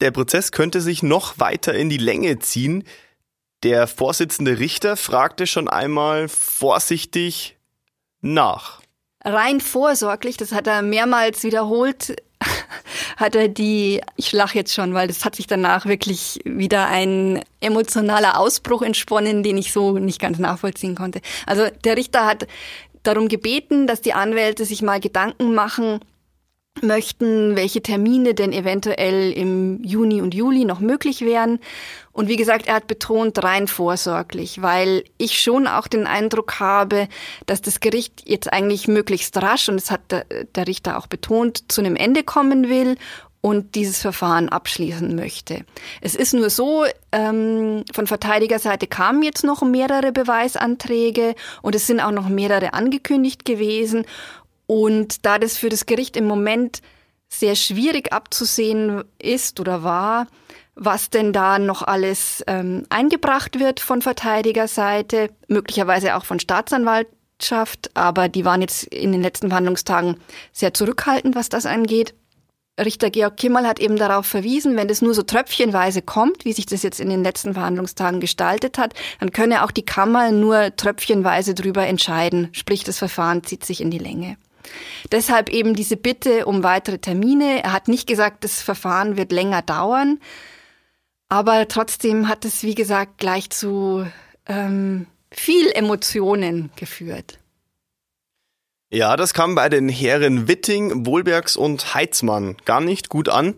Der 0.00 0.10
Prozess 0.10 0.50
könnte 0.50 0.80
sich 0.80 1.04
noch 1.04 1.38
weiter 1.38 1.74
in 1.74 1.88
die 1.88 1.98
Länge 1.98 2.40
ziehen. 2.40 2.84
Der 3.62 3.86
Vorsitzende 3.86 4.58
Richter 4.58 4.96
fragte 4.96 5.46
schon 5.46 5.68
einmal 5.68 6.28
vorsichtig 6.28 7.58
nach. 8.22 8.80
Rein 9.22 9.60
vorsorglich, 9.60 10.38
das 10.38 10.52
hat 10.52 10.66
er 10.66 10.80
mehrmals 10.80 11.44
wiederholt, 11.44 12.16
hat 13.16 13.34
er 13.34 13.48
die, 13.48 14.00
ich 14.16 14.32
lache 14.32 14.56
jetzt 14.56 14.74
schon, 14.74 14.94
weil 14.94 15.08
das 15.08 15.24
hat 15.24 15.36
sich 15.36 15.46
danach 15.46 15.86
wirklich 15.86 16.40
wieder 16.44 16.86
ein 16.86 17.42
emotionaler 17.60 18.38
Ausbruch 18.38 18.82
entsponnen, 18.82 19.42
den 19.42 19.58
ich 19.58 19.72
so 19.72 19.98
nicht 19.98 20.20
ganz 20.20 20.38
nachvollziehen 20.38 20.94
konnte. 20.94 21.20
Also 21.46 21.66
der 21.84 21.96
Richter 21.96 22.26
hat 22.26 22.46
darum 23.02 23.28
gebeten, 23.28 23.86
dass 23.86 24.00
die 24.00 24.12
Anwälte 24.12 24.64
sich 24.64 24.82
mal 24.82 25.00
Gedanken 25.00 25.54
machen, 25.54 26.00
möchten, 26.82 27.56
welche 27.56 27.82
Termine 27.82 28.34
denn 28.34 28.52
eventuell 28.52 29.32
im 29.32 29.82
Juni 29.82 30.22
und 30.22 30.34
Juli 30.34 30.64
noch 30.64 30.80
möglich 30.80 31.20
wären. 31.20 31.58
Und 32.12 32.28
wie 32.28 32.36
gesagt, 32.36 32.66
er 32.66 32.74
hat 32.74 32.86
betont 32.86 33.42
rein 33.42 33.68
vorsorglich, 33.68 34.62
weil 34.62 35.04
ich 35.16 35.40
schon 35.40 35.66
auch 35.66 35.86
den 35.86 36.06
Eindruck 36.06 36.58
habe, 36.58 37.08
dass 37.46 37.62
das 37.62 37.80
Gericht 37.80 38.28
jetzt 38.28 38.52
eigentlich 38.52 38.88
möglichst 38.88 39.36
rasch, 39.36 39.68
und 39.68 39.76
das 39.76 39.90
hat 39.90 40.10
der, 40.10 40.24
der 40.54 40.66
Richter 40.66 40.98
auch 40.98 41.06
betont, 41.06 41.70
zu 41.70 41.80
einem 41.80 41.96
Ende 41.96 42.24
kommen 42.24 42.68
will 42.68 42.96
und 43.40 43.74
dieses 43.74 44.02
Verfahren 44.02 44.48
abschließen 44.48 45.14
möchte. 45.14 45.64
Es 46.00 46.14
ist 46.14 46.34
nur 46.34 46.50
so, 46.50 46.84
ähm, 47.12 47.84
von 47.92 48.06
Verteidigerseite 48.06 48.86
kamen 48.86 49.22
jetzt 49.22 49.44
noch 49.44 49.62
mehrere 49.62 50.12
Beweisanträge 50.12 51.34
und 51.62 51.74
es 51.74 51.86
sind 51.86 52.00
auch 52.00 52.10
noch 52.10 52.28
mehrere 52.28 52.74
angekündigt 52.74 53.44
gewesen. 53.44 54.04
Und 54.66 55.24
da 55.24 55.38
das 55.38 55.56
für 55.56 55.68
das 55.68 55.86
Gericht 55.86 56.16
im 56.16 56.26
Moment 56.26 56.82
sehr 57.28 57.54
schwierig 57.54 58.12
abzusehen 58.12 59.04
ist 59.18 59.58
oder 59.58 59.82
war, 59.82 60.26
was 60.80 61.10
denn 61.10 61.34
da 61.34 61.58
noch 61.58 61.82
alles 61.82 62.42
ähm, 62.46 62.84
eingebracht 62.88 63.60
wird 63.60 63.80
von 63.80 64.00
Verteidigerseite, 64.00 65.28
möglicherweise 65.46 66.16
auch 66.16 66.24
von 66.24 66.40
Staatsanwaltschaft, 66.40 67.90
aber 67.92 68.30
die 68.30 68.46
waren 68.46 68.62
jetzt 68.62 68.84
in 68.84 69.12
den 69.12 69.20
letzten 69.20 69.48
Verhandlungstagen 69.48 70.16
sehr 70.52 70.72
zurückhaltend, 70.72 71.36
was 71.36 71.50
das 71.50 71.66
angeht. 71.66 72.14
Richter 72.82 73.10
Georg 73.10 73.36
Kimmel 73.36 73.66
hat 73.66 73.78
eben 73.78 73.96
darauf 73.96 74.24
verwiesen, 74.24 74.74
wenn 74.74 74.88
das 74.88 75.02
nur 75.02 75.12
so 75.12 75.22
tröpfchenweise 75.22 76.00
kommt, 76.00 76.46
wie 76.46 76.54
sich 76.54 76.64
das 76.64 76.82
jetzt 76.82 76.98
in 76.98 77.10
den 77.10 77.22
letzten 77.22 77.52
Verhandlungstagen 77.52 78.18
gestaltet 78.18 78.78
hat, 78.78 78.94
dann 79.20 79.32
könne 79.32 79.64
auch 79.64 79.72
die 79.72 79.84
Kammer 79.84 80.32
nur 80.32 80.74
tröpfchenweise 80.74 81.54
drüber 81.54 81.86
entscheiden, 81.86 82.48
sprich 82.52 82.84
das 82.84 82.96
Verfahren 82.96 83.44
zieht 83.44 83.66
sich 83.66 83.82
in 83.82 83.90
die 83.90 83.98
Länge. 83.98 84.38
Deshalb 85.12 85.50
eben 85.50 85.74
diese 85.74 85.98
Bitte 85.98 86.46
um 86.46 86.62
weitere 86.62 86.98
Termine. 86.98 87.62
Er 87.64 87.72
hat 87.74 87.88
nicht 87.88 88.06
gesagt, 88.06 88.44
das 88.44 88.62
Verfahren 88.62 89.18
wird 89.18 89.30
länger 89.30 89.60
dauern, 89.60 90.18
aber 91.30 91.68
trotzdem 91.68 92.28
hat 92.28 92.44
es, 92.44 92.62
wie 92.62 92.74
gesagt, 92.74 93.18
gleich 93.18 93.48
zu 93.48 94.06
ähm, 94.46 95.06
viel 95.30 95.70
Emotionen 95.70 96.70
geführt. 96.76 97.38
Ja, 98.90 99.16
das 99.16 99.32
kam 99.32 99.54
bei 99.54 99.68
den 99.68 99.88
Herren 99.88 100.48
Witting, 100.48 101.06
Wohlbergs 101.06 101.56
und 101.56 101.94
Heitzmann 101.94 102.56
gar 102.64 102.80
nicht 102.80 103.08
gut 103.08 103.28
an. 103.28 103.54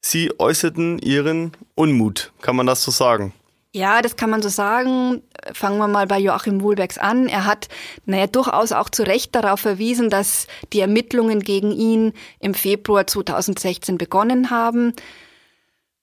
Sie 0.00 0.32
äußerten 0.38 0.98
ihren 1.00 1.52
Unmut, 1.74 2.32
kann 2.40 2.56
man 2.56 2.66
das 2.66 2.82
so 2.82 2.90
sagen? 2.90 3.34
Ja, 3.74 4.00
das 4.00 4.16
kann 4.16 4.30
man 4.30 4.40
so 4.40 4.48
sagen. 4.48 5.22
Fangen 5.52 5.76
wir 5.76 5.88
mal 5.88 6.06
bei 6.06 6.18
Joachim 6.18 6.62
Wohlbergs 6.62 6.96
an. 6.96 7.28
Er 7.28 7.44
hat, 7.44 7.68
naja, 8.06 8.26
durchaus 8.26 8.72
auch 8.72 8.88
zu 8.88 9.02
Recht 9.02 9.34
darauf 9.34 9.60
verwiesen, 9.60 10.08
dass 10.08 10.46
die 10.72 10.80
Ermittlungen 10.80 11.40
gegen 11.40 11.70
ihn 11.70 12.14
im 12.40 12.54
Februar 12.54 13.06
2016 13.06 13.98
begonnen 13.98 14.48
haben. 14.48 14.94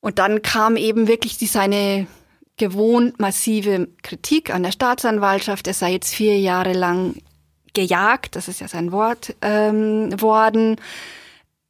Und 0.05 0.19
dann 0.19 0.43
kam 0.43 0.77
eben 0.77 1.07
wirklich 1.07 1.39
die, 1.39 1.47
seine 1.47 2.05
gewohnt 2.57 3.19
massive 3.19 3.88
Kritik 4.03 4.53
an 4.53 4.62
der 4.62 4.71
Staatsanwaltschaft. 4.71 5.65
Er 5.65 5.74
sei 5.74 5.93
jetzt 5.93 6.13
vier 6.13 6.38
Jahre 6.39 6.74
lang 6.74 7.15
gejagt, 7.74 8.35
das 8.35 8.47
ist 8.47 8.62
ja 8.62 8.67
sein 8.67 8.91
Wort, 8.91 9.35
ähm, 9.41 10.21
worden. 10.21 10.75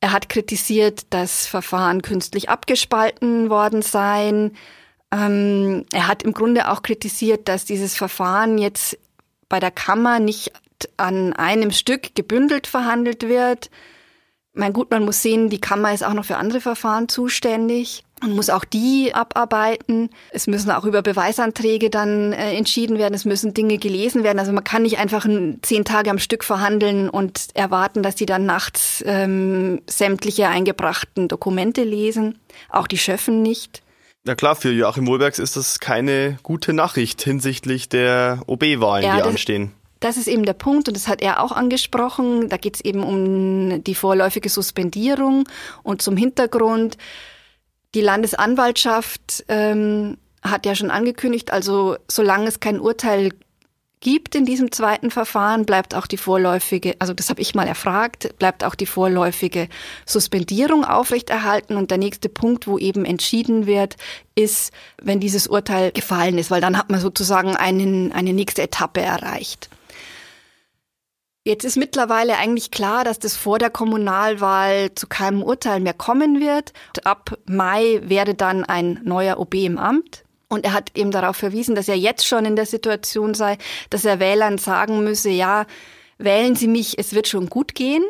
Er 0.02 0.12
hat 0.12 0.28
kritisiert, 0.28 1.06
dass 1.12 1.48
Verfahren 1.48 2.02
künstlich 2.02 2.50
abgespalten 2.50 3.50
worden 3.50 3.82
seien. 3.82 4.58
Ähm, 5.14 5.86
er 5.94 6.10
hat 6.10 6.24
im 6.24 6.34
Grunde 6.34 6.70
auch 6.70 6.82
kritisiert, 6.82 7.48
dass 7.48 7.64
dieses 7.64 7.96
Verfahren 7.96 8.58
jetzt 8.58 8.98
bei 9.48 9.62
der 9.62 9.72
Kammer 9.72 10.20
nicht 10.20 10.52
an 10.98 11.32
einem 11.32 11.72
Stück 11.72 12.16
gebündelt 12.16 12.68
verhandelt 12.68 13.30
wird. 13.30 13.70
Mein 14.52 14.74
gut, 14.74 14.92
man 14.92 15.06
muss 15.06 15.22
sehen, 15.22 15.50
die 15.50 15.62
Kammer 15.62 15.94
ist 15.94 16.04
auch 16.04 16.14
noch 16.14 16.26
für 16.26 16.36
andere 16.36 16.60
Verfahren 16.60 17.08
zuständig. 17.08 18.04
Man 18.26 18.36
muss 18.36 18.50
auch 18.50 18.66
die 18.66 19.14
abarbeiten. 19.14 20.10
Es 20.32 20.48
müssen 20.48 20.72
auch 20.72 20.84
über 20.84 21.02
Beweisanträge 21.04 21.90
dann 21.90 22.34
äh, 22.34 22.54
entschieden 22.54 22.98
werden. 22.98 23.14
Es 23.14 23.24
müssen 23.24 23.54
Dinge 23.54 23.78
gelesen 23.78 24.24
werden. 24.24 24.40
Also 24.40 24.52
man 24.52 24.64
kann 24.64 24.82
nicht 24.82 24.98
einfach 24.98 25.28
zehn 25.62 25.86
Tage 25.86 26.10
am 26.10 26.18
Stück 26.18 26.44
verhandeln 26.44 27.10
und 27.10 27.48
erwarten, 27.54 28.02
dass 28.02 28.16
die 28.16 28.26
dann 28.26 28.46
nachts 28.46 29.04
ähm, 29.06 29.82
sämtliche 29.88 30.48
eingebrachten 30.48 31.28
Dokumente 31.28 31.84
lesen. 31.84 32.40
Auch 32.70 32.88
die 32.88 32.98
Schöffen 32.98 33.44
nicht. 33.44 33.84
Na 34.24 34.34
klar, 34.34 34.56
für 34.56 34.72
Joachim 34.72 35.06
Wohlbergs 35.06 35.38
ist 35.38 35.56
das 35.56 35.80
keine 35.80 36.40
gute 36.42 36.74
Nachricht 36.74 37.22
hinsichtlich 37.22 37.90
der 37.90 38.42
OB-Wahlen, 38.48 39.06
ja, 39.06 39.18
die 39.18 39.22
anstehen. 39.22 39.72
Das 40.00 40.18
ist 40.18 40.28
eben 40.28 40.46
der 40.46 40.54
Punkt 40.54 40.88
und 40.88 40.98
das 40.98 41.08
hat 41.08 41.22
er 41.22 41.44
auch 41.44 41.52
angesprochen. 41.52 42.50
Da 42.50 42.58
geht 42.58 42.76
es 42.76 42.82
eben 42.82 43.04
um 43.04 43.84
die 43.84 43.96
vorläufige 43.96 44.50
Suspendierung 44.50 45.48
und 45.84 46.02
zum 46.02 46.18
Hintergrund. 46.18 46.98
Die 47.96 48.02
Landesanwaltschaft 48.02 49.46
ähm, 49.48 50.18
hat 50.44 50.66
ja 50.66 50.76
schon 50.76 50.92
angekündigt, 50.92 51.52
also 51.52 51.96
solange 52.10 52.48
es 52.48 52.60
kein 52.60 52.80
Urteil 52.80 53.32
gibt 54.02 54.36
in 54.36 54.46
diesem 54.46 54.72
zweiten 54.72 55.10
Verfahren, 55.10 55.66
bleibt 55.66 55.96
auch 55.96 56.06
die 56.06 56.18
vorläufige, 56.18 56.96
also 57.00 57.14
das 57.14 57.30
habe 57.30 57.42
ich 57.42 57.56
mal 57.56 57.68
erfragt, 57.68 58.38
bleibt 58.38 58.66
auch 58.66 58.76
die 58.76 58.86
vorläufige 58.86 59.70
Suspendierung 60.06 60.84
aufrechterhalten. 60.84 61.78
Und 61.78 61.90
der 61.90 61.98
nächste 61.98 62.28
Punkt, 62.30 62.68
wo 62.68 62.78
eben 62.78 63.06
entschieden 63.06 63.66
wird, 63.66 63.96
ist, 64.36 64.74
wenn 65.02 65.22
dieses 65.22 65.48
Urteil 65.48 65.92
gefallen 65.92 66.38
ist, 66.38 66.52
weil 66.52 66.62
dann 66.62 66.78
hat 66.78 66.92
man 66.92 67.00
sozusagen 67.00 67.56
einen, 67.56 68.12
eine 68.12 68.34
nächste 68.34 68.62
Etappe 68.62 69.02
erreicht. 69.02 69.70
Jetzt 71.48 71.64
ist 71.64 71.78
mittlerweile 71.78 72.38
eigentlich 72.38 72.72
klar, 72.72 73.04
dass 73.04 73.20
das 73.20 73.36
vor 73.38 73.60
der 73.60 73.70
Kommunalwahl 73.70 74.96
zu 74.96 75.06
keinem 75.06 75.44
Urteil 75.44 75.80
mehr 75.80 75.94
kommen 75.94 76.40
wird. 76.40 76.74
Ab 77.04 77.38
Mai 77.46 78.02
werde 78.04 78.34
dann 78.34 78.64
ein 78.64 79.00
neuer 79.04 79.40
OB 79.40 79.54
im 79.54 79.78
Amt. 79.78 80.24
Und 80.48 80.66
er 80.66 80.74
hat 80.74 80.98
eben 80.98 81.12
darauf 81.12 81.38
verwiesen, 81.38 81.76
dass 81.76 81.88
er 81.88 81.98
jetzt 81.98 82.26
schon 82.26 82.46
in 82.46 82.56
der 82.56 82.66
Situation 82.66 83.36
sei, 83.36 83.60
dass 83.92 84.06
er 84.06 84.20
Wählern 84.20 84.58
sagen 84.58 85.04
müsse, 85.04 85.30
ja, 85.30 85.68
wählen 86.18 86.56
Sie 86.56 86.68
mich, 86.68 86.98
es 86.98 87.14
wird 87.14 87.28
schon 87.28 87.48
gut 87.48 87.76
gehen. 87.76 88.04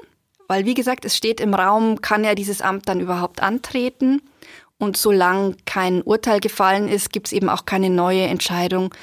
Weil, 0.48 0.66
wie 0.66 0.74
gesagt, 0.74 1.04
es 1.04 1.18
steht 1.18 1.42
im 1.42 1.54
Raum, 1.54 2.00
kann 2.00 2.24
er 2.24 2.36
dieses 2.36 2.62
Amt 2.62 2.88
dann 2.88 3.02
überhaupt 3.02 3.44
antreten? 3.44 4.22
Und 4.78 4.96
solange 4.96 5.58
kein 5.66 6.02
Urteil 6.02 6.40
gefallen 6.40 6.88
ist, 6.88 7.12
gibt 7.12 7.28
es 7.28 7.34
eben 7.34 7.50
auch 7.50 7.66
keine 7.66 7.90
neue 7.90 8.24
Entscheidung 8.24 8.94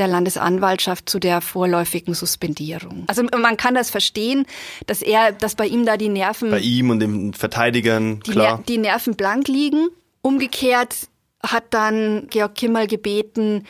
der 0.00 0.08
Landesanwaltschaft 0.08 1.08
zu 1.08 1.20
der 1.20 1.42
vorläufigen 1.42 2.14
Suspendierung. 2.14 3.04
Also 3.06 3.22
man 3.22 3.56
kann 3.58 3.74
das 3.74 3.90
verstehen, 3.90 4.46
dass 4.86 5.02
er, 5.02 5.30
dass 5.30 5.54
bei 5.54 5.66
ihm 5.66 5.84
da 5.84 5.98
die 5.98 6.08
Nerven. 6.08 6.50
Bei 6.50 6.58
ihm 6.58 6.88
und 6.90 7.00
den 7.00 7.34
Verteidigern, 7.34 8.20
die 8.26 8.32
klar. 8.32 8.56
Ner 8.56 8.64
die 8.66 8.78
Nerven 8.78 9.14
blank 9.14 9.46
liegen. 9.46 9.88
Umgekehrt 10.22 10.96
hat 11.42 11.64
dann 11.70 12.26
Georg 12.30 12.54
Kimmel 12.54 12.86
gebeten, 12.86 13.66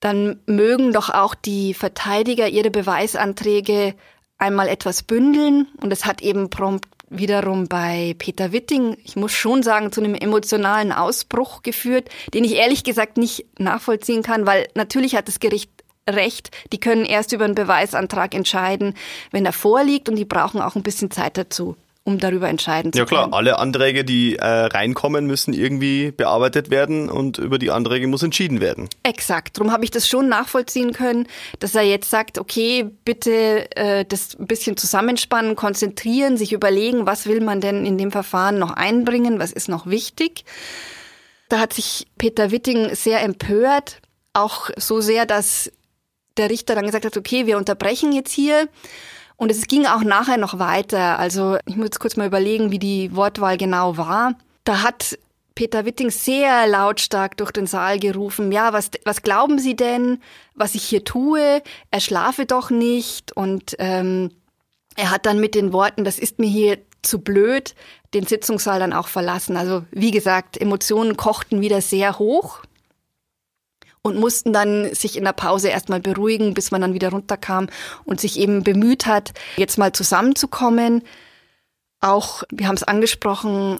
dann 0.00 0.40
mögen 0.46 0.92
doch 0.92 1.10
auch 1.10 1.34
die 1.34 1.74
Verteidiger 1.74 2.48
ihre 2.48 2.70
Beweisanträge 2.70 3.94
einmal 4.38 4.68
etwas 4.68 5.04
bündeln. 5.04 5.68
Und 5.80 5.92
es 5.92 6.04
hat 6.04 6.20
eben 6.20 6.50
prompt 6.50 6.88
wiederum 7.10 7.68
bei 7.68 8.14
Peter 8.18 8.52
Witting, 8.52 8.96
ich 9.04 9.16
muss 9.16 9.32
schon 9.32 9.62
sagen, 9.62 9.92
zu 9.92 10.00
einem 10.00 10.14
emotionalen 10.14 10.92
Ausbruch 10.92 11.62
geführt, 11.62 12.08
den 12.32 12.44
ich 12.44 12.54
ehrlich 12.54 12.84
gesagt 12.84 13.18
nicht 13.18 13.46
nachvollziehen 13.58 14.22
kann, 14.22 14.46
weil 14.46 14.68
natürlich 14.74 15.16
hat 15.16 15.28
das 15.28 15.40
Gericht 15.40 15.70
Recht, 16.08 16.50
die 16.72 16.80
können 16.80 17.04
erst 17.04 17.32
über 17.32 17.44
einen 17.44 17.54
Beweisantrag 17.54 18.34
entscheiden, 18.34 18.94
wenn 19.30 19.44
er 19.44 19.52
vorliegt 19.52 20.08
und 20.08 20.16
die 20.16 20.24
brauchen 20.24 20.60
auch 20.60 20.74
ein 20.74 20.82
bisschen 20.82 21.10
Zeit 21.10 21.36
dazu 21.36 21.76
um 22.04 22.18
darüber 22.18 22.48
entscheiden 22.48 22.92
zu 22.92 22.98
können. 22.98 23.06
Ja 23.06 23.08
klar, 23.08 23.22
können. 23.24 23.34
alle 23.34 23.58
Anträge, 23.58 24.04
die 24.04 24.36
äh, 24.36 24.44
reinkommen, 24.44 25.26
müssen 25.26 25.52
irgendwie 25.52 26.10
bearbeitet 26.10 26.70
werden 26.70 27.10
und 27.10 27.38
über 27.38 27.58
die 27.58 27.70
Anträge 27.70 28.06
muss 28.06 28.22
entschieden 28.22 28.60
werden. 28.60 28.88
Exakt. 29.02 29.58
Darum 29.58 29.72
habe 29.72 29.84
ich 29.84 29.90
das 29.90 30.08
schon 30.08 30.28
nachvollziehen 30.28 30.92
können, 30.92 31.26
dass 31.58 31.74
er 31.74 31.82
jetzt 31.82 32.10
sagt, 32.10 32.38
okay, 32.38 32.90
bitte 33.04 33.74
äh, 33.76 34.04
das 34.04 34.38
ein 34.38 34.46
bisschen 34.46 34.76
zusammenspannen, 34.76 35.56
konzentrieren, 35.56 36.36
sich 36.36 36.52
überlegen, 36.52 37.06
was 37.06 37.26
will 37.26 37.40
man 37.40 37.60
denn 37.60 37.84
in 37.84 37.98
dem 37.98 38.10
Verfahren 38.10 38.58
noch 38.58 38.72
einbringen, 38.72 39.38
was 39.38 39.52
ist 39.52 39.68
noch 39.68 39.86
wichtig. 39.86 40.44
Da 41.48 41.58
hat 41.58 41.72
sich 41.72 42.06
Peter 42.16 42.50
Witting 42.50 42.94
sehr 42.94 43.22
empört, 43.22 44.00
auch 44.32 44.70
so 44.76 45.00
sehr, 45.00 45.26
dass 45.26 45.70
der 46.36 46.48
Richter 46.48 46.74
dann 46.74 46.86
gesagt 46.86 47.04
hat, 47.04 47.16
okay, 47.16 47.46
wir 47.46 47.58
unterbrechen 47.58 48.12
jetzt 48.12 48.32
hier 48.32 48.68
und 49.40 49.50
es 49.50 49.68
ging 49.68 49.86
auch 49.86 50.02
nachher 50.02 50.36
noch 50.36 50.58
weiter. 50.58 51.18
Also 51.18 51.56
ich 51.64 51.74
muss 51.74 51.98
kurz 51.98 52.18
mal 52.18 52.26
überlegen, 52.26 52.72
wie 52.72 52.78
die 52.78 53.16
Wortwahl 53.16 53.56
genau 53.56 53.96
war. 53.96 54.34
Da 54.64 54.82
hat 54.82 55.18
Peter 55.54 55.86
Witting 55.86 56.10
sehr 56.10 56.66
lautstark 56.66 57.38
durch 57.38 57.50
den 57.50 57.66
Saal 57.66 57.98
gerufen, 57.98 58.52
ja, 58.52 58.74
was, 58.74 58.90
was 59.06 59.22
glauben 59.22 59.58
Sie 59.58 59.74
denn, 59.74 60.20
was 60.54 60.74
ich 60.74 60.82
hier 60.82 61.04
tue? 61.04 61.62
Er 61.90 62.00
schlafe 62.00 62.44
doch 62.44 62.68
nicht. 62.68 63.32
Und 63.32 63.76
ähm, 63.78 64.30
er 64.94 65.10
hat 65.10 65.24
dann 65.24 65.40
mit 65.40 65.54
den 65.54 65.72
Worten, 65.72 66.04
das 66.04 66.18
ist 66.18 66.38
mir 66.38 66.50
hier 66.50 66.76
zu 67.00 67.20
blöd, 67.20 67.74
den 68.12 68.26
Sitzungssaal 68.26 68.78
dann 68.78 68.92
auch 68.92 69.08
verlassen. 69.08 69.56
Also 69.56 69.86
wie 69.90 70.10
gesagt, 70.10 70.60
Emotionen 70.60 71.16
kochten 71.16 71.62
wieder 71.62 71.80
sehr 71.80 72.18
hoch 72.18 72.60
und 74.02 74.16
mussten 74.16 74.52
dann 74.52 74.94
sich 74.94 75.16
in 75.16 75.24
der 75.24 75.32
Pause 75.32 75.68
erstmal 75.68 76.00
beruhigen, 76.00 76.54
bis 76.54 76.70
man 76.70 76.80
dann 76.80 76.94
wieder 76.94 77.10
runterkam 77.10 77.68
und 78.04 78.20
sich 78.20 78.38
eben 78.38 78.62
bemüht 78.62 79.06
hat, 79.06 79.32
jetzt 79.56 79.78
mal 79.78 79.92
zusammenzukommen. 79.92 81.02
Auch, 82.00 82.42
wir 82.50 82.66
haben 82.66 82.76
es 82.76 82.82
angesprochen, 82.82 83.78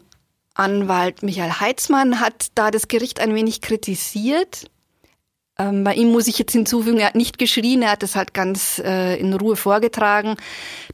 Anwalt 0.55 1.23
Michael 1.23 1.53
Heitzmann 1.61 2.21
hat 2.21 2.49
da 2.55 2.71
das 2.71 2.89
Gericht 2.89 3.21
ein 3.21 3.35
wenig 3.35 3.63
kritisiert. 3.63 4.71
Ähm, 5.61 5.85
bei 5.85 5.95
ihm 5.95 6.11
muss 6.11 6.27
ich 6.27 6.39
jetzt 6.39 6.53
hinzufügen, 6.53 7.01
er 7.01 7.09
hat 7.09 7.15
nicht 7.15 7.39
geschrien, 7.39 7.83
er 7.83 7.91
hat 7.91 8.03
es 8.03 8.17
halt 8.17 8.33
ganz 8.33 8.81
äh, 8.83 9.21
in 9.21 9.35
Ruhe 9.35 9.57
vorgetragen, 9.57 10.37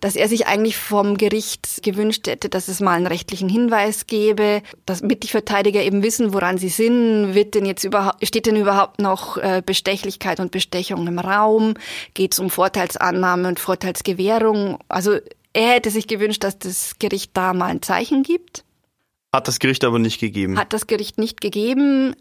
dass 0.00 0.16
er 0.16 0.28
sich 0.28 0.48
eigentlich 0.48 0.76
vom 0.76 1.16
Gericht 1.16 1.84
gewünscht 1.84 2.26
hätte, 2.26 2.48
dass 2.48 2.66
es 2.66 2.80
mal 2.80 2.94
einen 2.94 3.06
rechtlichen 3.06 3.48
Hinweis 3.48 4.08
gäbe, 4.08 4.62
damit 4.84 5.22
die 5.22 5.28
Verteidiger 5.28 5.82
eben 5.82 6.02
wissen, 6.02 6.34
woran 6.34 6.58
sie 6.58 6.68
sind. 6.68 7.34
Wird 7.34 7.54
denn 7.54 7.64
jetzt 7.64 7.84
überhaupt, 7.84 8.26
steht 8.26 8.46
denn 8.46 8.56
überhaupt 8.56 9.00
noch 9.00 9.36
äh, 9.36 9.62
Bestechlichkeit 9.64 10.40
und 10.40 10.50
Bestechung 10.50 11.06
im 11.06 11.20
Raum? 11.20 11.74
Geht 12.14 12.32
es 12.32 12.40
um 12.40 12.50
Vorteilsannahme 12.50 13.46
und 13.46 13.60
Vorteilsgewährung? 13.60 14.78
Also 14.88 15.18
er 15.52 15.74
hätte 15.74 15.90
sich 15.90 16.08
gewünscht, 16.08 16.42
dass 16.42 16.58
das 16.58 16.98
Gericht 16.98 17.30
da 17.34 17.54
mal 17.54 17.66
ein 17.66 17.82
Zeichen 17.82 18.24
gibt. 18.24 18.64
Hat 19.32 19.46
das 19.46 19.60
Gericht 19.60 19.84
aber 19.84 20.00
nicht 20.00 20.18
gegeben. 20.18 20.58
Hat 20.58 20.72
das 20.72 20.88
Gericht 20.88 21.18
nicht 21.18 21.40
gegeben 21.40 22.16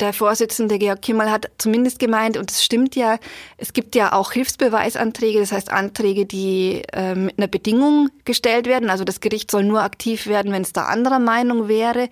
der 0.00 0.12
Vorsitzende 0.12 0.78
Georg 0.78 1.02
Kimmel 1.02 1.30
hat 1.30 1.50
zumindest 1.58 1.98
gemeint, 1.98 2.36
und 2.36 2.50
es 2.50 2.64
stimmt 2.64 2.96
ja, 2.96 3.18
es 3.56 3.72
gibt 3.72 3.94
ja 3.94 4.12
auch 4.12 4.32
Hilfsbeweisanträge, 4.32 5.40
das 5.40 5.52
heißt 5.52 5.70
Anträge, 5.70 6.26
die 6.26 6.82
äh, 6.92 7.14
mit 7.14 7.38
einer 7.38 7.46
Bedingung 7.46 8.10
gestellt 8.24 8.66
werden. 8.66 8.90
Also 8.90 9.04
das 9.04 9.20
Gericht 9.20 9.50
soll 9.50 9.64
nur 9.64 9.82
aktiv 9.82 10.26
werden, 10.26 10.52
wenn 10.52 10.62
es 10.62 10.72
da 10.72 10.84
anderer 10.84 11.18
Meinung 11.18 11.68
wäre. 11.68 12.08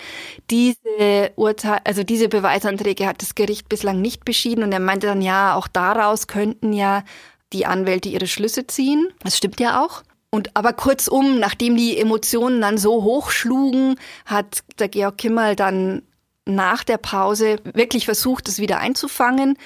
Diese 0.51 1.31
Urteil, 1.37 1.81
also 1.85 2.03
diese 2.03 2.29
Beweisanträge 2.29 3.07
hat 3.07 3.23
das 3.23 3.35
Gericht 3.35 3.69
bislang 3.69 4.01
nicht 4.01 4.25
beschieden 4.25 4.65
und 4.65 4.73
er 4.73 4.81
meinte 4.81 5.07
dann, 5.07 5.23
ja, 5.23 5.55
auch 5.55 5.69
daraus 5.69 6.27
könnten 6.27 6.73
ja 6.73 7.05
die 7.53 7.67
Anwälte 7.67 8.09
ihre 8.09 8.27
Schlüsse 8.27 8.67
ziehen. 8.67 9.09
Das 9.23 9.37
stimmt 9.37 9.61
ja 9.61 9.85
auch. 9.85 10.03
Und 10.31 10.55
aber 10.55 10.75
kurzum, 10.75 11.39
nachdem 11.39 11.77
die 11.77 11.97
Emotionen 11.97 12.61
dann 12.61 12.77
so 12.77 13.03
hochschlugen, 13.03 13.99
hat 14.27 14.63
der 14.79 14.89
Georg 14.89 15.17
Kimmel 15.17 15.57
dann 15.57 16.03
nach 16.49 16.85
der 16.85 16.99
Pause 16.99 17.61
wirklich 17.75 18.05
versucht, 18.07 18.49
es 18.49 18.59
wieder 18.59 18.79
einzufangen, 18.79 19.57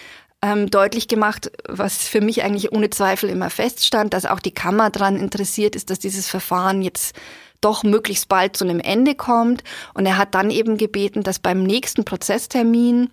ähm, 0.43 0.69
deutlich 0.69 1.09
gemacht, 1.09 1.53
was 1.69 2.09
für 2.09 2.21
mich 2.21 2.43
eigentlich 2.43 2.73
ohne 2.73 2.91
Zweifel 2.91 3.31
immer 3.31 3.49
feststand, 3.49 4.13
dass 4.13 4.27
auch 4.27 4.41
die 4.41 4.51
Kammer 4.51 4.91
daran 4.91 5.17
interessiert 5.17 5.77
ist, 5.77 5.89
dass 5.89 6.01
dieses 6.01 6.29
Verfahren 6.29 6.83
jetzt 6.83 7.15
doch 7.61 7.85
möglichst 7.85 8.29
bald 8.29 8.57
zu 8.57 8.65
einem 8.65 8.81
Ende 8.81 9.15
kommt. 9.15 9.63
Und 9.95 10.05
er 10.05 10.19
hat 10.19 10.35
dann 10.35 10.51
eben 10.51 10.77
gebeten, 10.77 11.23
dass 11.23 11.39
beim 11.39 11.63
nächsten 11.63 12.05
Prozesstermin, 12.05 13.11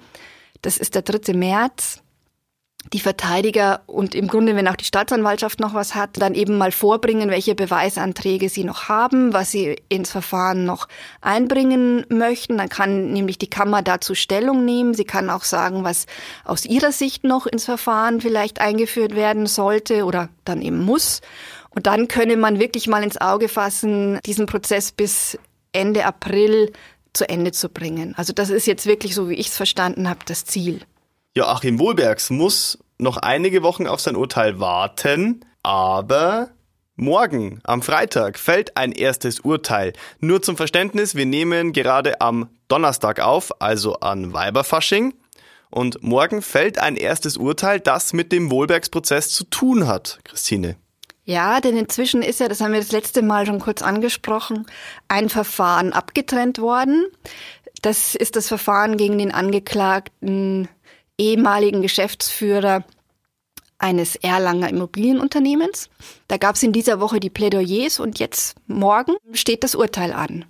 das 0.61 0.77
ist 0.77 0.95
der 0.95 1.03
3. 1.03 1.33
März, 1.33 2.01
die 2.93 2.99
Verteidiger 2.99 3.81
und 3.85 4.15
im 4.15 4.27
Grunde, 4.27 4.55
wenn 4.55 4.67
auch 4.67 4.75
die 4.75 4.85
Staatsanwaltschaft 4.85 5.59
noch 5.59 5.73
was 5.73 5.95
hat, 5.95 6.11
dann 6.13 6.33
eben 6.33 6.57
mal 6.57 6.71
vorbringen, 6.71 7.29
welche 7.29 7.53
Beweisanträge 7.53 8.49
sie 8.49 8.63
noch 8.63 8.87
haben, 8.87 9.33
was 9.33 9.51
sie 9.51 9.75
ins 9.89 10.11
Verfahren 10.11 10.65
noch 10.65 10.87
einbringen 11.21 12.05
möchten. 12.09 12.57
Dann 12.57 12.69
kann 12.69 13.11
nämlich 13.11 13.37
die 13.37 13.49
Kammer 13.49 13.81
dazu 13.81 14.15
Stellung 14.15 14.65
nehmen. 14.65 14.93
Sie 14.93 15.03
kann 15.03 15.29
auch 15.29 15.43
sagen, 15.43 15.83
was 15.83 16.05
aus 16.45 16.65
ihrer 16.65 16.91
Sicht 16.91 17.23
noch 17.23 17.45
ins 17.45 17.65
Verfahren 17.65 18.21
vielleicht 18.21 18.59
eingeführt 18.61 19.13
werden 19.13 19.45
sollte 19.45 20.05
oder 20.05 20.29
dann 20.45 20.61
eben 20.61 20.83
muss. 20.83 21.21
Und 21.69 21.85
dann 21.85 22.07
könne 22.07 22.37
man 22.37 22.59
wirklich 22.59 22.87
mal 22.87 23.03
ins 23.03 23.21
Auge 23.21 23.49
fassen, 23.49 24.19
diesen 24.25 24.47
Prozess 24.47 24.91
bis 24.91 25.37
Ende 25.73 26.05
April 26.05 26.71
zu 27.13 27.29
Ende 27.29 27.51
zu 27.51 27.69
bringen. 27.69 28.15
Also 28.17 28.33
das 28.33 28.49
ist 28.49 28.65
jetzt 28.65 28.85
wirklich, 28.85 29.13
so 29.13 29.29
wie 29.29 29.35
ich 29.35 29.47
es 29.47 29.57
verstanden 29.57 30.09
habe, 30.09 30.21
das 30.25 30.45
Ziel. 30.45 30.81
Joachim 31.39 31.79
Wohlbergs 31.79 32.31
muss 32.31 32.79
noch 32.97 33.15
einige 33.15 33.63
Wochen 33.63 33.87
auf 33.87 34.01
sein 34.01 34.17
Urteil 34.17 34.59
warten, 34.59 35.45
aber 35.63 36.49
morgen, 36.97 37.61
am 37.63 37.81
Freitag, 37.81 38.37
fällt 38.37 38.75
ein 38.75 38.91
erstes 38.91 39.39
Urteil. 39.39 39.93
Nur 40.19 40.41
zum 40.41 40.57
Verständnis, 40.57 41.15
wir 41.15 41.25
nehmen 41.25 41.71
gerade 41.71 42.19
am 42.19 42.49
Donnerstag 42.67 43.21
auf, 43.21 43.61
also 43.61 44.01
an 44.01 44.33
Weiberfasching. 44.33 45.13
Und 45.69 46.03
morgen 46.03 46.41
fällt 46.41 46.77
ein 46.77 46.97
erstes 46.97 47.37
Urteil, 47.37 47.79
das 47.79 48.11
mit 48.11 48.33
dem 48.33 48.51
Wohlbergsprozess 48.51 49.29
zu 49.29 49.45
tun 49.45 49.87
hat, 49.87 50.19
Christine. 50.25 50.75
Ja, 51.23 51.61
denn 51.61 51.77
inzwischen 51.77 52.21
ist 52.21 52.41
ja, 52.41 52.49
das 52.49 52.59
haben 52.59 52.73
wir 52.73 52.81
das 52.81 52.91
letzte 52.91 53.21
Mal 53.21 53.45
schon 53.45 53.59
kurz 53.61 53.81
angesprochen, 53.81 54.65
ein 55.07 55.29
Verfahren 55.29 55.93
abgetrennt 55.93 56.59
worden. 56.59 57.05
Das 57.81 58.15
ist 58.15 58.35
das 58.35 58.49
Verfahren 58.49 58.97
gegen 58.97 59.17
den 59.17 59.33
Angeklagten 59.33 60.67
ehemaligen 61.19 61.81
Geschäftsführer 61.81 62.83
eines 63.77 64.15
Erlanger 64.17 64.69
Immobilienunternehmens. 64.69 65.89
Da 66.27 66.37
gab 66.37 66.55
es 66.55 66.63
in 66.63 66.73
dieser 66.73 66.99
Woche 66.99 67.19
die 67.19 67.29
Plädoyers 67.29 67.99
und 67.99 68.19
jetzt 68.19 68.55
morgen 68.67 69.15
steht 69.33 69.63
das 69.63 69.75
Urteil 69.75 70.13
an. 70.13 70.45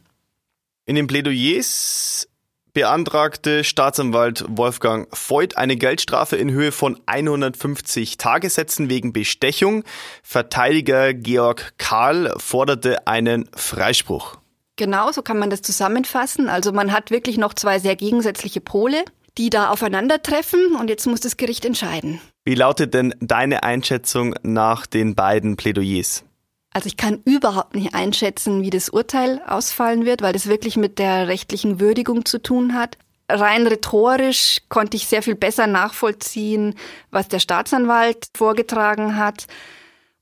In 0.85 0.95
den 0.95 1.07
Plädoyers 1.07 2.27
beantragte 2.73 3.63
Staatsanwalt 3.63 4.45
Wolfgang 4.47 5.07
Voigt 5.11 5.57
eine 5.57 5.75
Geldstrafe 5.75 6.35
in 6.35 6.51
Höhe 6.51 6.71
von 6.71 6.99
150 7.05 8.17
Tagessätzen 8.17 8.89
wegen 8.89 9.13
Bestechung. 9.13 9.83
Verteidiger 10.23 11.13
Georg 11.13 11.73
Karl 11.77 12.33
forderte 12.37 13.07
einen 13.07 13.49
Freispruch. 13.55 14.37
Genau, 14.75 15.11
so 15.11 15.21
kann 15.21 15.37
man 15.37 15.49
das 15.49 15.61
zusammenfassen. 15.61 16.47
Also 16.47 16.71
man 16.71 16.91
hat 16.91 17.11
wirklich 17.11 17.37
noch 17.37 17.53
zwei 17.53 17.79
sehr 17.79 17.95
gegensätzliche 17.95 18.61
Pole 18.61 19.03
die 19.37 19.49
da 19.49 19.69
aufeinandertreffen 19.69 20.75
und 20.75 20.89
jetzt 20.89 21.05
muss 21.07 21.19
das 21.19 21.37
Gericht 21.37 21.65
entscheiden. 21.65 22.19
Wie 22.45 22.55
lautet 22.55 22.93
denn 22.93 23.13
deine 23.19 23.63
Einschätzung 23.63 24.35
nach 24.43 24.85
den 24.85 25.15
beiden 25.15 25.55
Plädoyers? 25.55 26.23
Also 26.71 26.87
ich 26.87 26.97
kann 26.97 27.21
überhaupt 27.25 27.75
nicht 27.75 27.95
einschätzen, 27.95 28.61
wie 28.61 28.69
das 28.69 28.89
Urteil 28.89 29.41
ausfallen 29.45 30.05
wird, 30.05 30.21
weil 30.21 30.33
das 30.33 30.47
wirklich 30.47 30.77
mit 30.77 30.99
der 30.99 31.27
rechtlichen 31.27 31.79
Würdigung 31.79 32.25
zu 32.25 32.41
tun 32.41 32.73
hat. 32.73 32.97
Rein 33.27 33.67
rhetorisch 33.67 34.59
konnte 34.69 34.97
ich 34.97 35.07
sehr 35.07 35.21
viel 35.21 35.35
besser 35.35 35.67
nachvollziehen, 35.67 36.75
was 37.11 37.27
der 37.27 37.39
Staatsanwalt 37.39 38.29
vorgetragen 38.35 39.17
hat. 39.17 39.47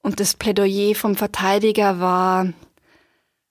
Und 0.01 0.19
das 0.19 0.35
Plädoyer 0.35 0.95
vom 0.95 1.15
Verteidiger 1.15 1.99
war, 1.99 2.53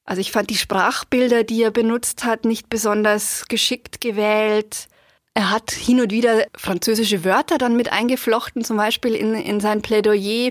also 0.05 0.21
ich 0.21 0.33
fand 0.33 0.51
die 0.51 0.57
Sprachbilder, 0.57 1.45
die 1.45 1.62
er 1.62 1.71
benutzt 1.71 2.25
hat, 2.25 2.45
nicht 2.45 2.69
besonders 2.71 3.47
geschickt 3.49 4.01
gewählt. 4.01 4.88
Er 5.37 5.51
hat 5.51 5.70
hin 5.70 6.01
und 6.01 6.12
wieder 6.12 6.46
französische 6.57 7.22
Wörter 7.22 7.59
dann 7.59 7.77
mit 7.77 7.92
eingeflochten, 7.92 8.64
zum 8.64 8.79
Beispiel 8.79 9.14
in, 9.14 9.35
in 9.35 9.61
sein 9.61 9.83
Plädoyer, 9.83 10.51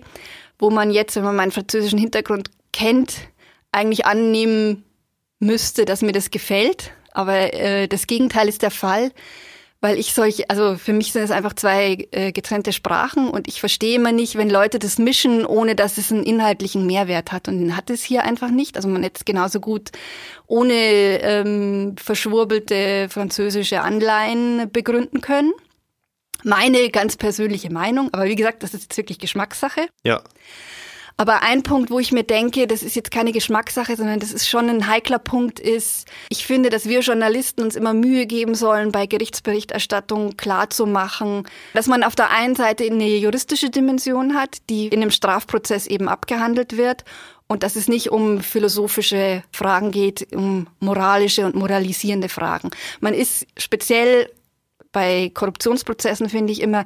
wo 0.59 0.69
man 0.69 0.91
jetzt, 0.91 1.15
wenn 1.15 1.23
man 1.23 1.35
meinen 1.35 1.51
französischen 1.51 1.97
Hintergrund 1.97 2.51
kennt, 2.71 3.15
eigentlich 3.71 4.05
annehmen 4.05 4.85
müsste, 5.39 5.85
dass 5.85 6.03
mir 6.03 6.11
das 6.11 6.29
gefällt. 6.29 6.91
Aber 7.13 7.51
äh, 7.55 7.87
das 7.87 8.05
Gegenteil 8.05 8.47
ist 8.47 8.61
der 8.61 8.69
Fall 8.69 9.11
weil 9.85 9.99
ich 9.99 10.15
solch, 10.15 10.49
also 10.49 10.77
für 10.77 10.93
mich 10.93 11.11
sind 11.11 11.21
es 11.21 11.29
einfach 11.29 11.53
zwei 11.53 12.07
äh, 12.09 12.31
getrennte 12.31 12.73
Sprachen 12.73 13.29
und 13.29 13.47
ich 13.47 13.59
verstehe 13.59 13.97
immer 13.97 14.11
nicht, 14.11 14.35
wenn 14.35 14.49
Leute 14.49 14.79
das 14.79 14.97
mischen, 14.97 15.45
ohne 15.45 15.75
dass 15.75 15.99
es 15.99 16.11
einen 16.11 16.23
inhaltlichen 16.23 16.87
Mehrwert 16.87 17.31
hat. 17.31 17.47
Und 17.47 17.59
den 17.59 17.77
hat 17.77 17.91
es 17.91 18.03
hier 18.03 18.23
einfach 18.23 18.49
nicht. 18.49 18.77
Also 18.77 18.87
man 18.87 19.03
hätte 19.03 19.19
es 19.19 19.25
genauso 19.25 19.59
gut 19.59 19.91
ohne 20.47 20.73
ähm, 20.73 21.95
verschwurbelte 22.03 23.09
französische 23.11 23.81
Anleihen 23.81 24.71
begründen 24.71 25.21
können. 25.21 25.53
Meine 26.43 26.89
ganz 26.89 27.15
persönliche 27.15 27.71
Meinung, 27.71 28.11
aber 28.11 28.25
wie 28.25 28.35
gesagt, 28.35 28.63
das 28.63 28.73
ist 28.73 28.81
jetzt 28.85 28.97
wirklich 28.97 29.19
Geschmackssache. 29.19 29.87
Ja. 30.03 30.23
Aber 31.17 31.43
ein 31.43 31.63
Punkt, 31.63 31.91
wo 31.91 31.99
ich 31.99 32.11
mir 32.11 32.23
denke, 32.23 32.67
das 32.67 32.83
ist 32.83 32.95
jetzt 32.95 33.09
keine 33.09 33.31
Geschmackssache, 33.31 33.95
sondern 33.95 34.19
das 34.19 34.33
ist 34.33 34.49
schon 34.49 34.69
ein 34.69 34.87
heikler 34.87 35.19
Punkt, 35.19 35.61
ist, 35.61 36.07
ich 36.29 36.45
finde, 36.45 36.69
dass 36.69 36.87
wir 36.87 36.99
Journalisten 36.99 37.61
uns 37.61 37.77
immer 37.77 37.93
Mühe 37.93 38.25
geben 38.25 38.53
sollen, 38.53 38.91
bei 38.91 39.05
Gerichtsberichterstattung 39.05 40.35
klarzumachen, 40.35 41.47
dass 41.73 41.87
man 41.87 42.03
auf 42.03 42.15
der 42.15 42.31
einen 42.31 42.55
Seite 42.55 42.83
eine 42.83 43.07
juristische 43.07 43.69
Dimension 43.69 44.35
hat, 44.35 44.57
die 44.69 44.87
in 44.87 45.01
einem 45.01 45.11
Strafprozess 45.11 45.87
eben 45.87 46.09
abgehandelt 46.09 46.75
wird 46.75 47.05
und 47.47 47.63
dass 47.63 47.77
es 47.77 47.87
nicht 47.87 48.11
um 48.11 48.41
philosophische 48.41 49.43
Fragen 49.51 49.91
geht, 49.91 50.33
um 50.33 50.67
moralische 50.79 51.45
und 51.45 51.55
moralisierende 51.55 52.27
Fragen. 52.27 52.71
Man 52.99 53.13
ist 53.13 53.47
speziell 53.57 54.29
bei 54.91 55.31
Korruptionsprozessen, 55.33 56.29
finde 56.29 56.51
ich, 56.51 56.61
immer 56.61 56.85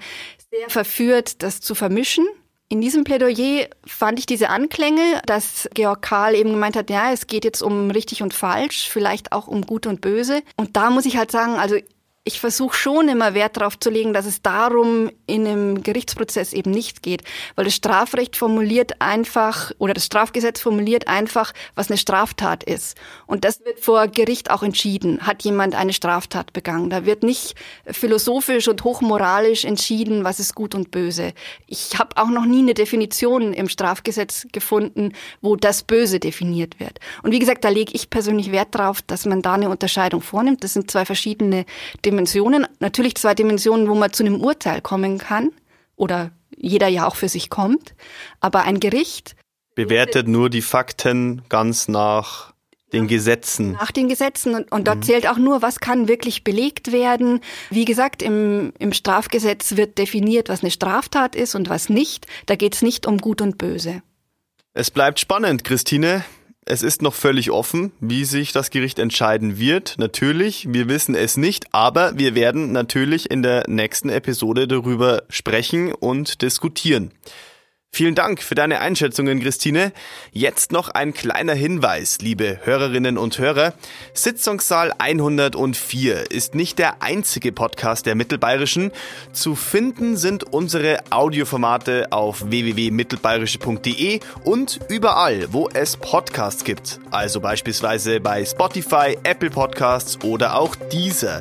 sehr 0.52 0.70
verführt, 0.70 1.42
das 1.42 1.62
zu 1.62 1.76
vermischen. 1.76 2.28
In 2.72 2.82
diesem 2.82 3.04
Plädoyer 3.04 3.68
fand 3.84 4.20
ich 4.20 4.28
diese 4.28 4.50
Anklänge, 4.50 5.22
dass 5.26 5.68
Georg 5.74 6.04
Karl 6.04 6.36
eben 6.36 6.52
gemeint 6.52 6.76
hat, 6.76 6.92
ja, 6.92 7.12
es 7.12 7.26
geht 7.26 7.44
jetzt 7.44 7.64
um 7.64 7.90
richtig 7.90 8.22
und 8.22 8.32
falsch, 8.32 8.88
vielleicht 8.90 9.32
auch 9.32 9.48
um 9.48 9.64
gut 9.64 9.88
und 9.88 10.02
böse. 10.02 10.44
Und 10.56 10.78
da 10.78 10.92
muss 10.92 11.08
ich 11.08 11.18
halt 11.18 11.32
sagen, 11.32 11.56
also 11.56 11.78
ich 12.26 12.40
versuche 12.40 12.76
schon 12.76 13.08
immer 13.08 13.34
Wert 13.34 13.58
darauf 13.58 13.80
zu 13.80 13.90
legen, 13.90 14.14
dass 14.14 14.28
es 14.28 14.44
darum 14.44 15.10
in 15.26 15.48
einem 15.48 15.82
Gerichtsprozess 15.82 16.54
eben 16.54 16.70
nicht 16.70 17.02
geht, 17.02 17.24
weil 17.56 17.66
das 17.66 17.74
Strafrecht 17.74 18.36
formuliert 18.36 19.02
einfach 19.02 19.72
oder 19.80 19.96
das 19.96 20.06
Strafgesetz 20.06 20.60
formuliert 20.60 21.08
einfach, 21.08 21.54
was 21.76 21.90
eine 21.90 21.98
Straftat 21.98 22.64
ist. 22.64 22.98
Und 23.26 23.46
das 23.46 23.66
wird 23.66 23.80
vor 23.80 24.08
Gericht 24.08 24.52
auch 24.52 24.62
entschieden. 24.62 25.26
Hat 25.26 25.44
jemand 25.44 25.74
eine 25.74 25.94
Straftat 25.94 26.54
begangen? 26.54 26.92
Da 26.92 27.06
wird 27.06 27.24
nicht 27.24 27.56
philosophisch 27.88 28.68
und 28.68 28.84
hochmoralisch 28.84 29.66
entschieden, 29.66 30.24
was 30.24 30.40
ist 30.40 30.54
gut 30.54 30.76
und 30.76 30.92
böse. 30.92 31.34
Ich 31.66 31.98
habe 31.98 32.18
auch 32.18 32.30
noch 32.30 32.46
nie 32.46 32.60
eine 32.60 32.76
Definition 32.76 33.54
im 33.54 33.70
Strafgesetz 33.70 34.46
gefunden, 34.52 35.14
wo 35.42 35.56
das 35.56 35.82
Böse 35.82 36.20
definiert 36.20 36.80
wird. 36.80 37.00
Und 37.24 37.32
wie 37.32 37.40
gesagt, 37.40 37.64
da 37.64 37.70
lege 37.70 37.94
ich 37.96 38.12
persönlich 38.12 38.52
Wert 38.52 38.76
darauf, 38.76 39.02
dass 39.02 39.26
man 39.26 39.42
da 39.42 39.54
eine 39.54 39.70
Unterscheidung 39.70 40.22
vornimmt. 40.22 40.64
Das 40.64 40.74
sind 40.74 40.92
zwei 40.92 41.06
verschiedene 41.06 41.66
Dimensionen 42.06 42.19
Dimensionen. 42.20 42.68
Natürlich 42.80 43.16
zwei 43.16 43.34
Dimensionen, 43.34 43.88
wo 43.88 43.96
man 43.96 44.12
zu 44.12 44.24
einem 44.24 44.42
Urteil 44.42 44.82
kommen 44.82 45.18
kann 45.18 45.52
oder 45.96 46.32
jeder 46.56 46.88
ja 46.88 47.08
auch 47.08 47.16
für 47.16 47.30
sich 47.30 47.50
kommt. 47.50 47.96
Aber 48.42 48.64
ein 48.64 48.80
Gericht 48.80 49.36
bewertet 49.76 50.28
nur 50.28 50.50
die 50.50 50.62
Fakten 50.62 51.44
ganz 51.48 51.88
nach 51.88 52.54
den 52.92 53.08
Gesetzen. 53.08 53.74
Nach 53.74 53.92
den 53.92 54.10
Gesetzen. 54.10 54.56
Und, 54.56 54.72
und 54.72 54.88
dort 54.88 54.98
mhm. 54.98 55.04
zählt 55.04 55.28
auch 55.30 55.38
nur, 55.38 55.62
was 55.62 55.80
kann 55.80 56.08
wirklich 56.08 56.44
belegt 56.44 56.92
werden. 56.92 57.40
Wie 57.70 57.86
gesagt, 57.86 58.22
im, 58.22 58.74
im 58.80 58.94
Strafgesetz 58.94 59.78
wird 59.78 59.98
definiert, 59.98 60.50
was 60.50 60.62
eine 60.62 60.72
Straftat 60.72 61.36
ist 61.36 61.56
und 61.56 61.70
was 61.70 61.88
nicht. 61.88 62.26
Da 62.48 62.56
geht 62.56 62.76
es 62.76 62.82
nicht 62.82 63.06
um 63.06 63.20
Gut 63.20 63.42
und 63.42 63.58
Böse. 63.58 64.02
Es 64.74 64.92
bleibt 64.92 65.20
spannend, 65.20 65.64
Christine. 65.64 66.26
Es 66.72 66.84
ist 66.84 67.02
noch 67.02 67.16
völlig 67.16 67.50
offen, 67.50 67.92
wie 68.00 68.26
sich 68.26 68.52
das 68.52 68.70
Gericht 68.70 69.00
entscheiden 69.00 69.58
wird. 69.58 69.96
Natürlich, 69.98 70.72
wir 70.72 70.88
wissen 70.88 71.16
es 71.16 71.36
nicht, 71.36 71.66
aber 71.74 72.20
wir 72.20 72.36
werden 72.36 72.72
natürlich 72.72 73.32
in 73.32 73.42
der 73.42 73.64
nächsten 73.68 74.10
Episode 74.10 74.68
darüber 74.68 75.24
sprechen 75.30 75.92
und 75.92 76.44
diskutieren. 76.44 77.10
Vielen 77.92 78.14
Dank 78.14 78.44
für 78.44 78.54
deine 78.56 78.80
Einschätzungen, 78.82 79.42
Christine. 79.42 79.92
Jetzt 80.32 80.72
noch 80.72 80.90
ein 80.90 81.12
kleiner 81.12 81.54
Hinweis, 81.54 82.20
liebe 82.22 82.60
Hörerinnen 82.64 83.18
und 83.18 83.40
Hörer. 83.40 83.74
Sitzungssaal 84.14 84.94
104 85.00 86.30
ist 86.32 86.54
nicht 86.54 86.78
der 86.78 87.02
einzige 87.02 87.52
Podcast 87.52 88.06
der 88.06 88.14
Mittelbayerischen. 88.14 88.92
Zu 89.34 89.56
finden 89.56 90.18
sind 90.18 90.44
unsere 90.44 91.00
Audioformate 91.10 92.12
auf 92.12 92.50
www.mittelbayerische.de 92.50 94.20
und 94.44 94.80
überall, 94.88 95.48
wo 95.52 95.68
es 95.74 95.98
Podcasts 95.98 96.64
gibt. 96.64 97.00
Also 97.10 97.42
beispielsweise 97.42 98.20
bei 98.20 98.46
Spotify, 98.46 99.18
Apple 99.24 99.50
Podcasts 99.50 100.24
oder 100.24 100.56
auch 100.56 100.76
dieser. 100.92 101.40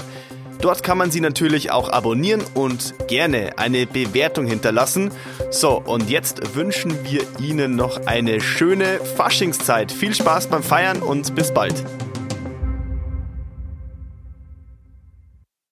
Dort 0.61 0.83
kann 0.83 0.99
man 0.99 1.11
sie 1.11 1.21
natürlich 1.21 1.71
auch 1.71 1.88
abonnieren 1.88 2.42
und 2.55 2.94
gerne 3.07 3.59
eine 3.59 3.87
Bewertung 3.87 4.47
hinterlassen. 4.47 5.12
So, 5.51 5.81
und 5.85 6.11
jetzt 6.11 6.55
wünschen 6.57 7.05
wir 7.05 7.23
Ihnen 7.40 7.77
noch 7.77 8.07
eine 8.07 8.40
schöne 8.40 8.99
Faschingszeit. 9.16 9.92
Viel 9.92 10.14
Spaß 10.14 10.49
beim 10.49 10.62
Feiern 10.62 11.01
und 11.01 11.35
bis 11.35 11.53
bald. 11.55 11.85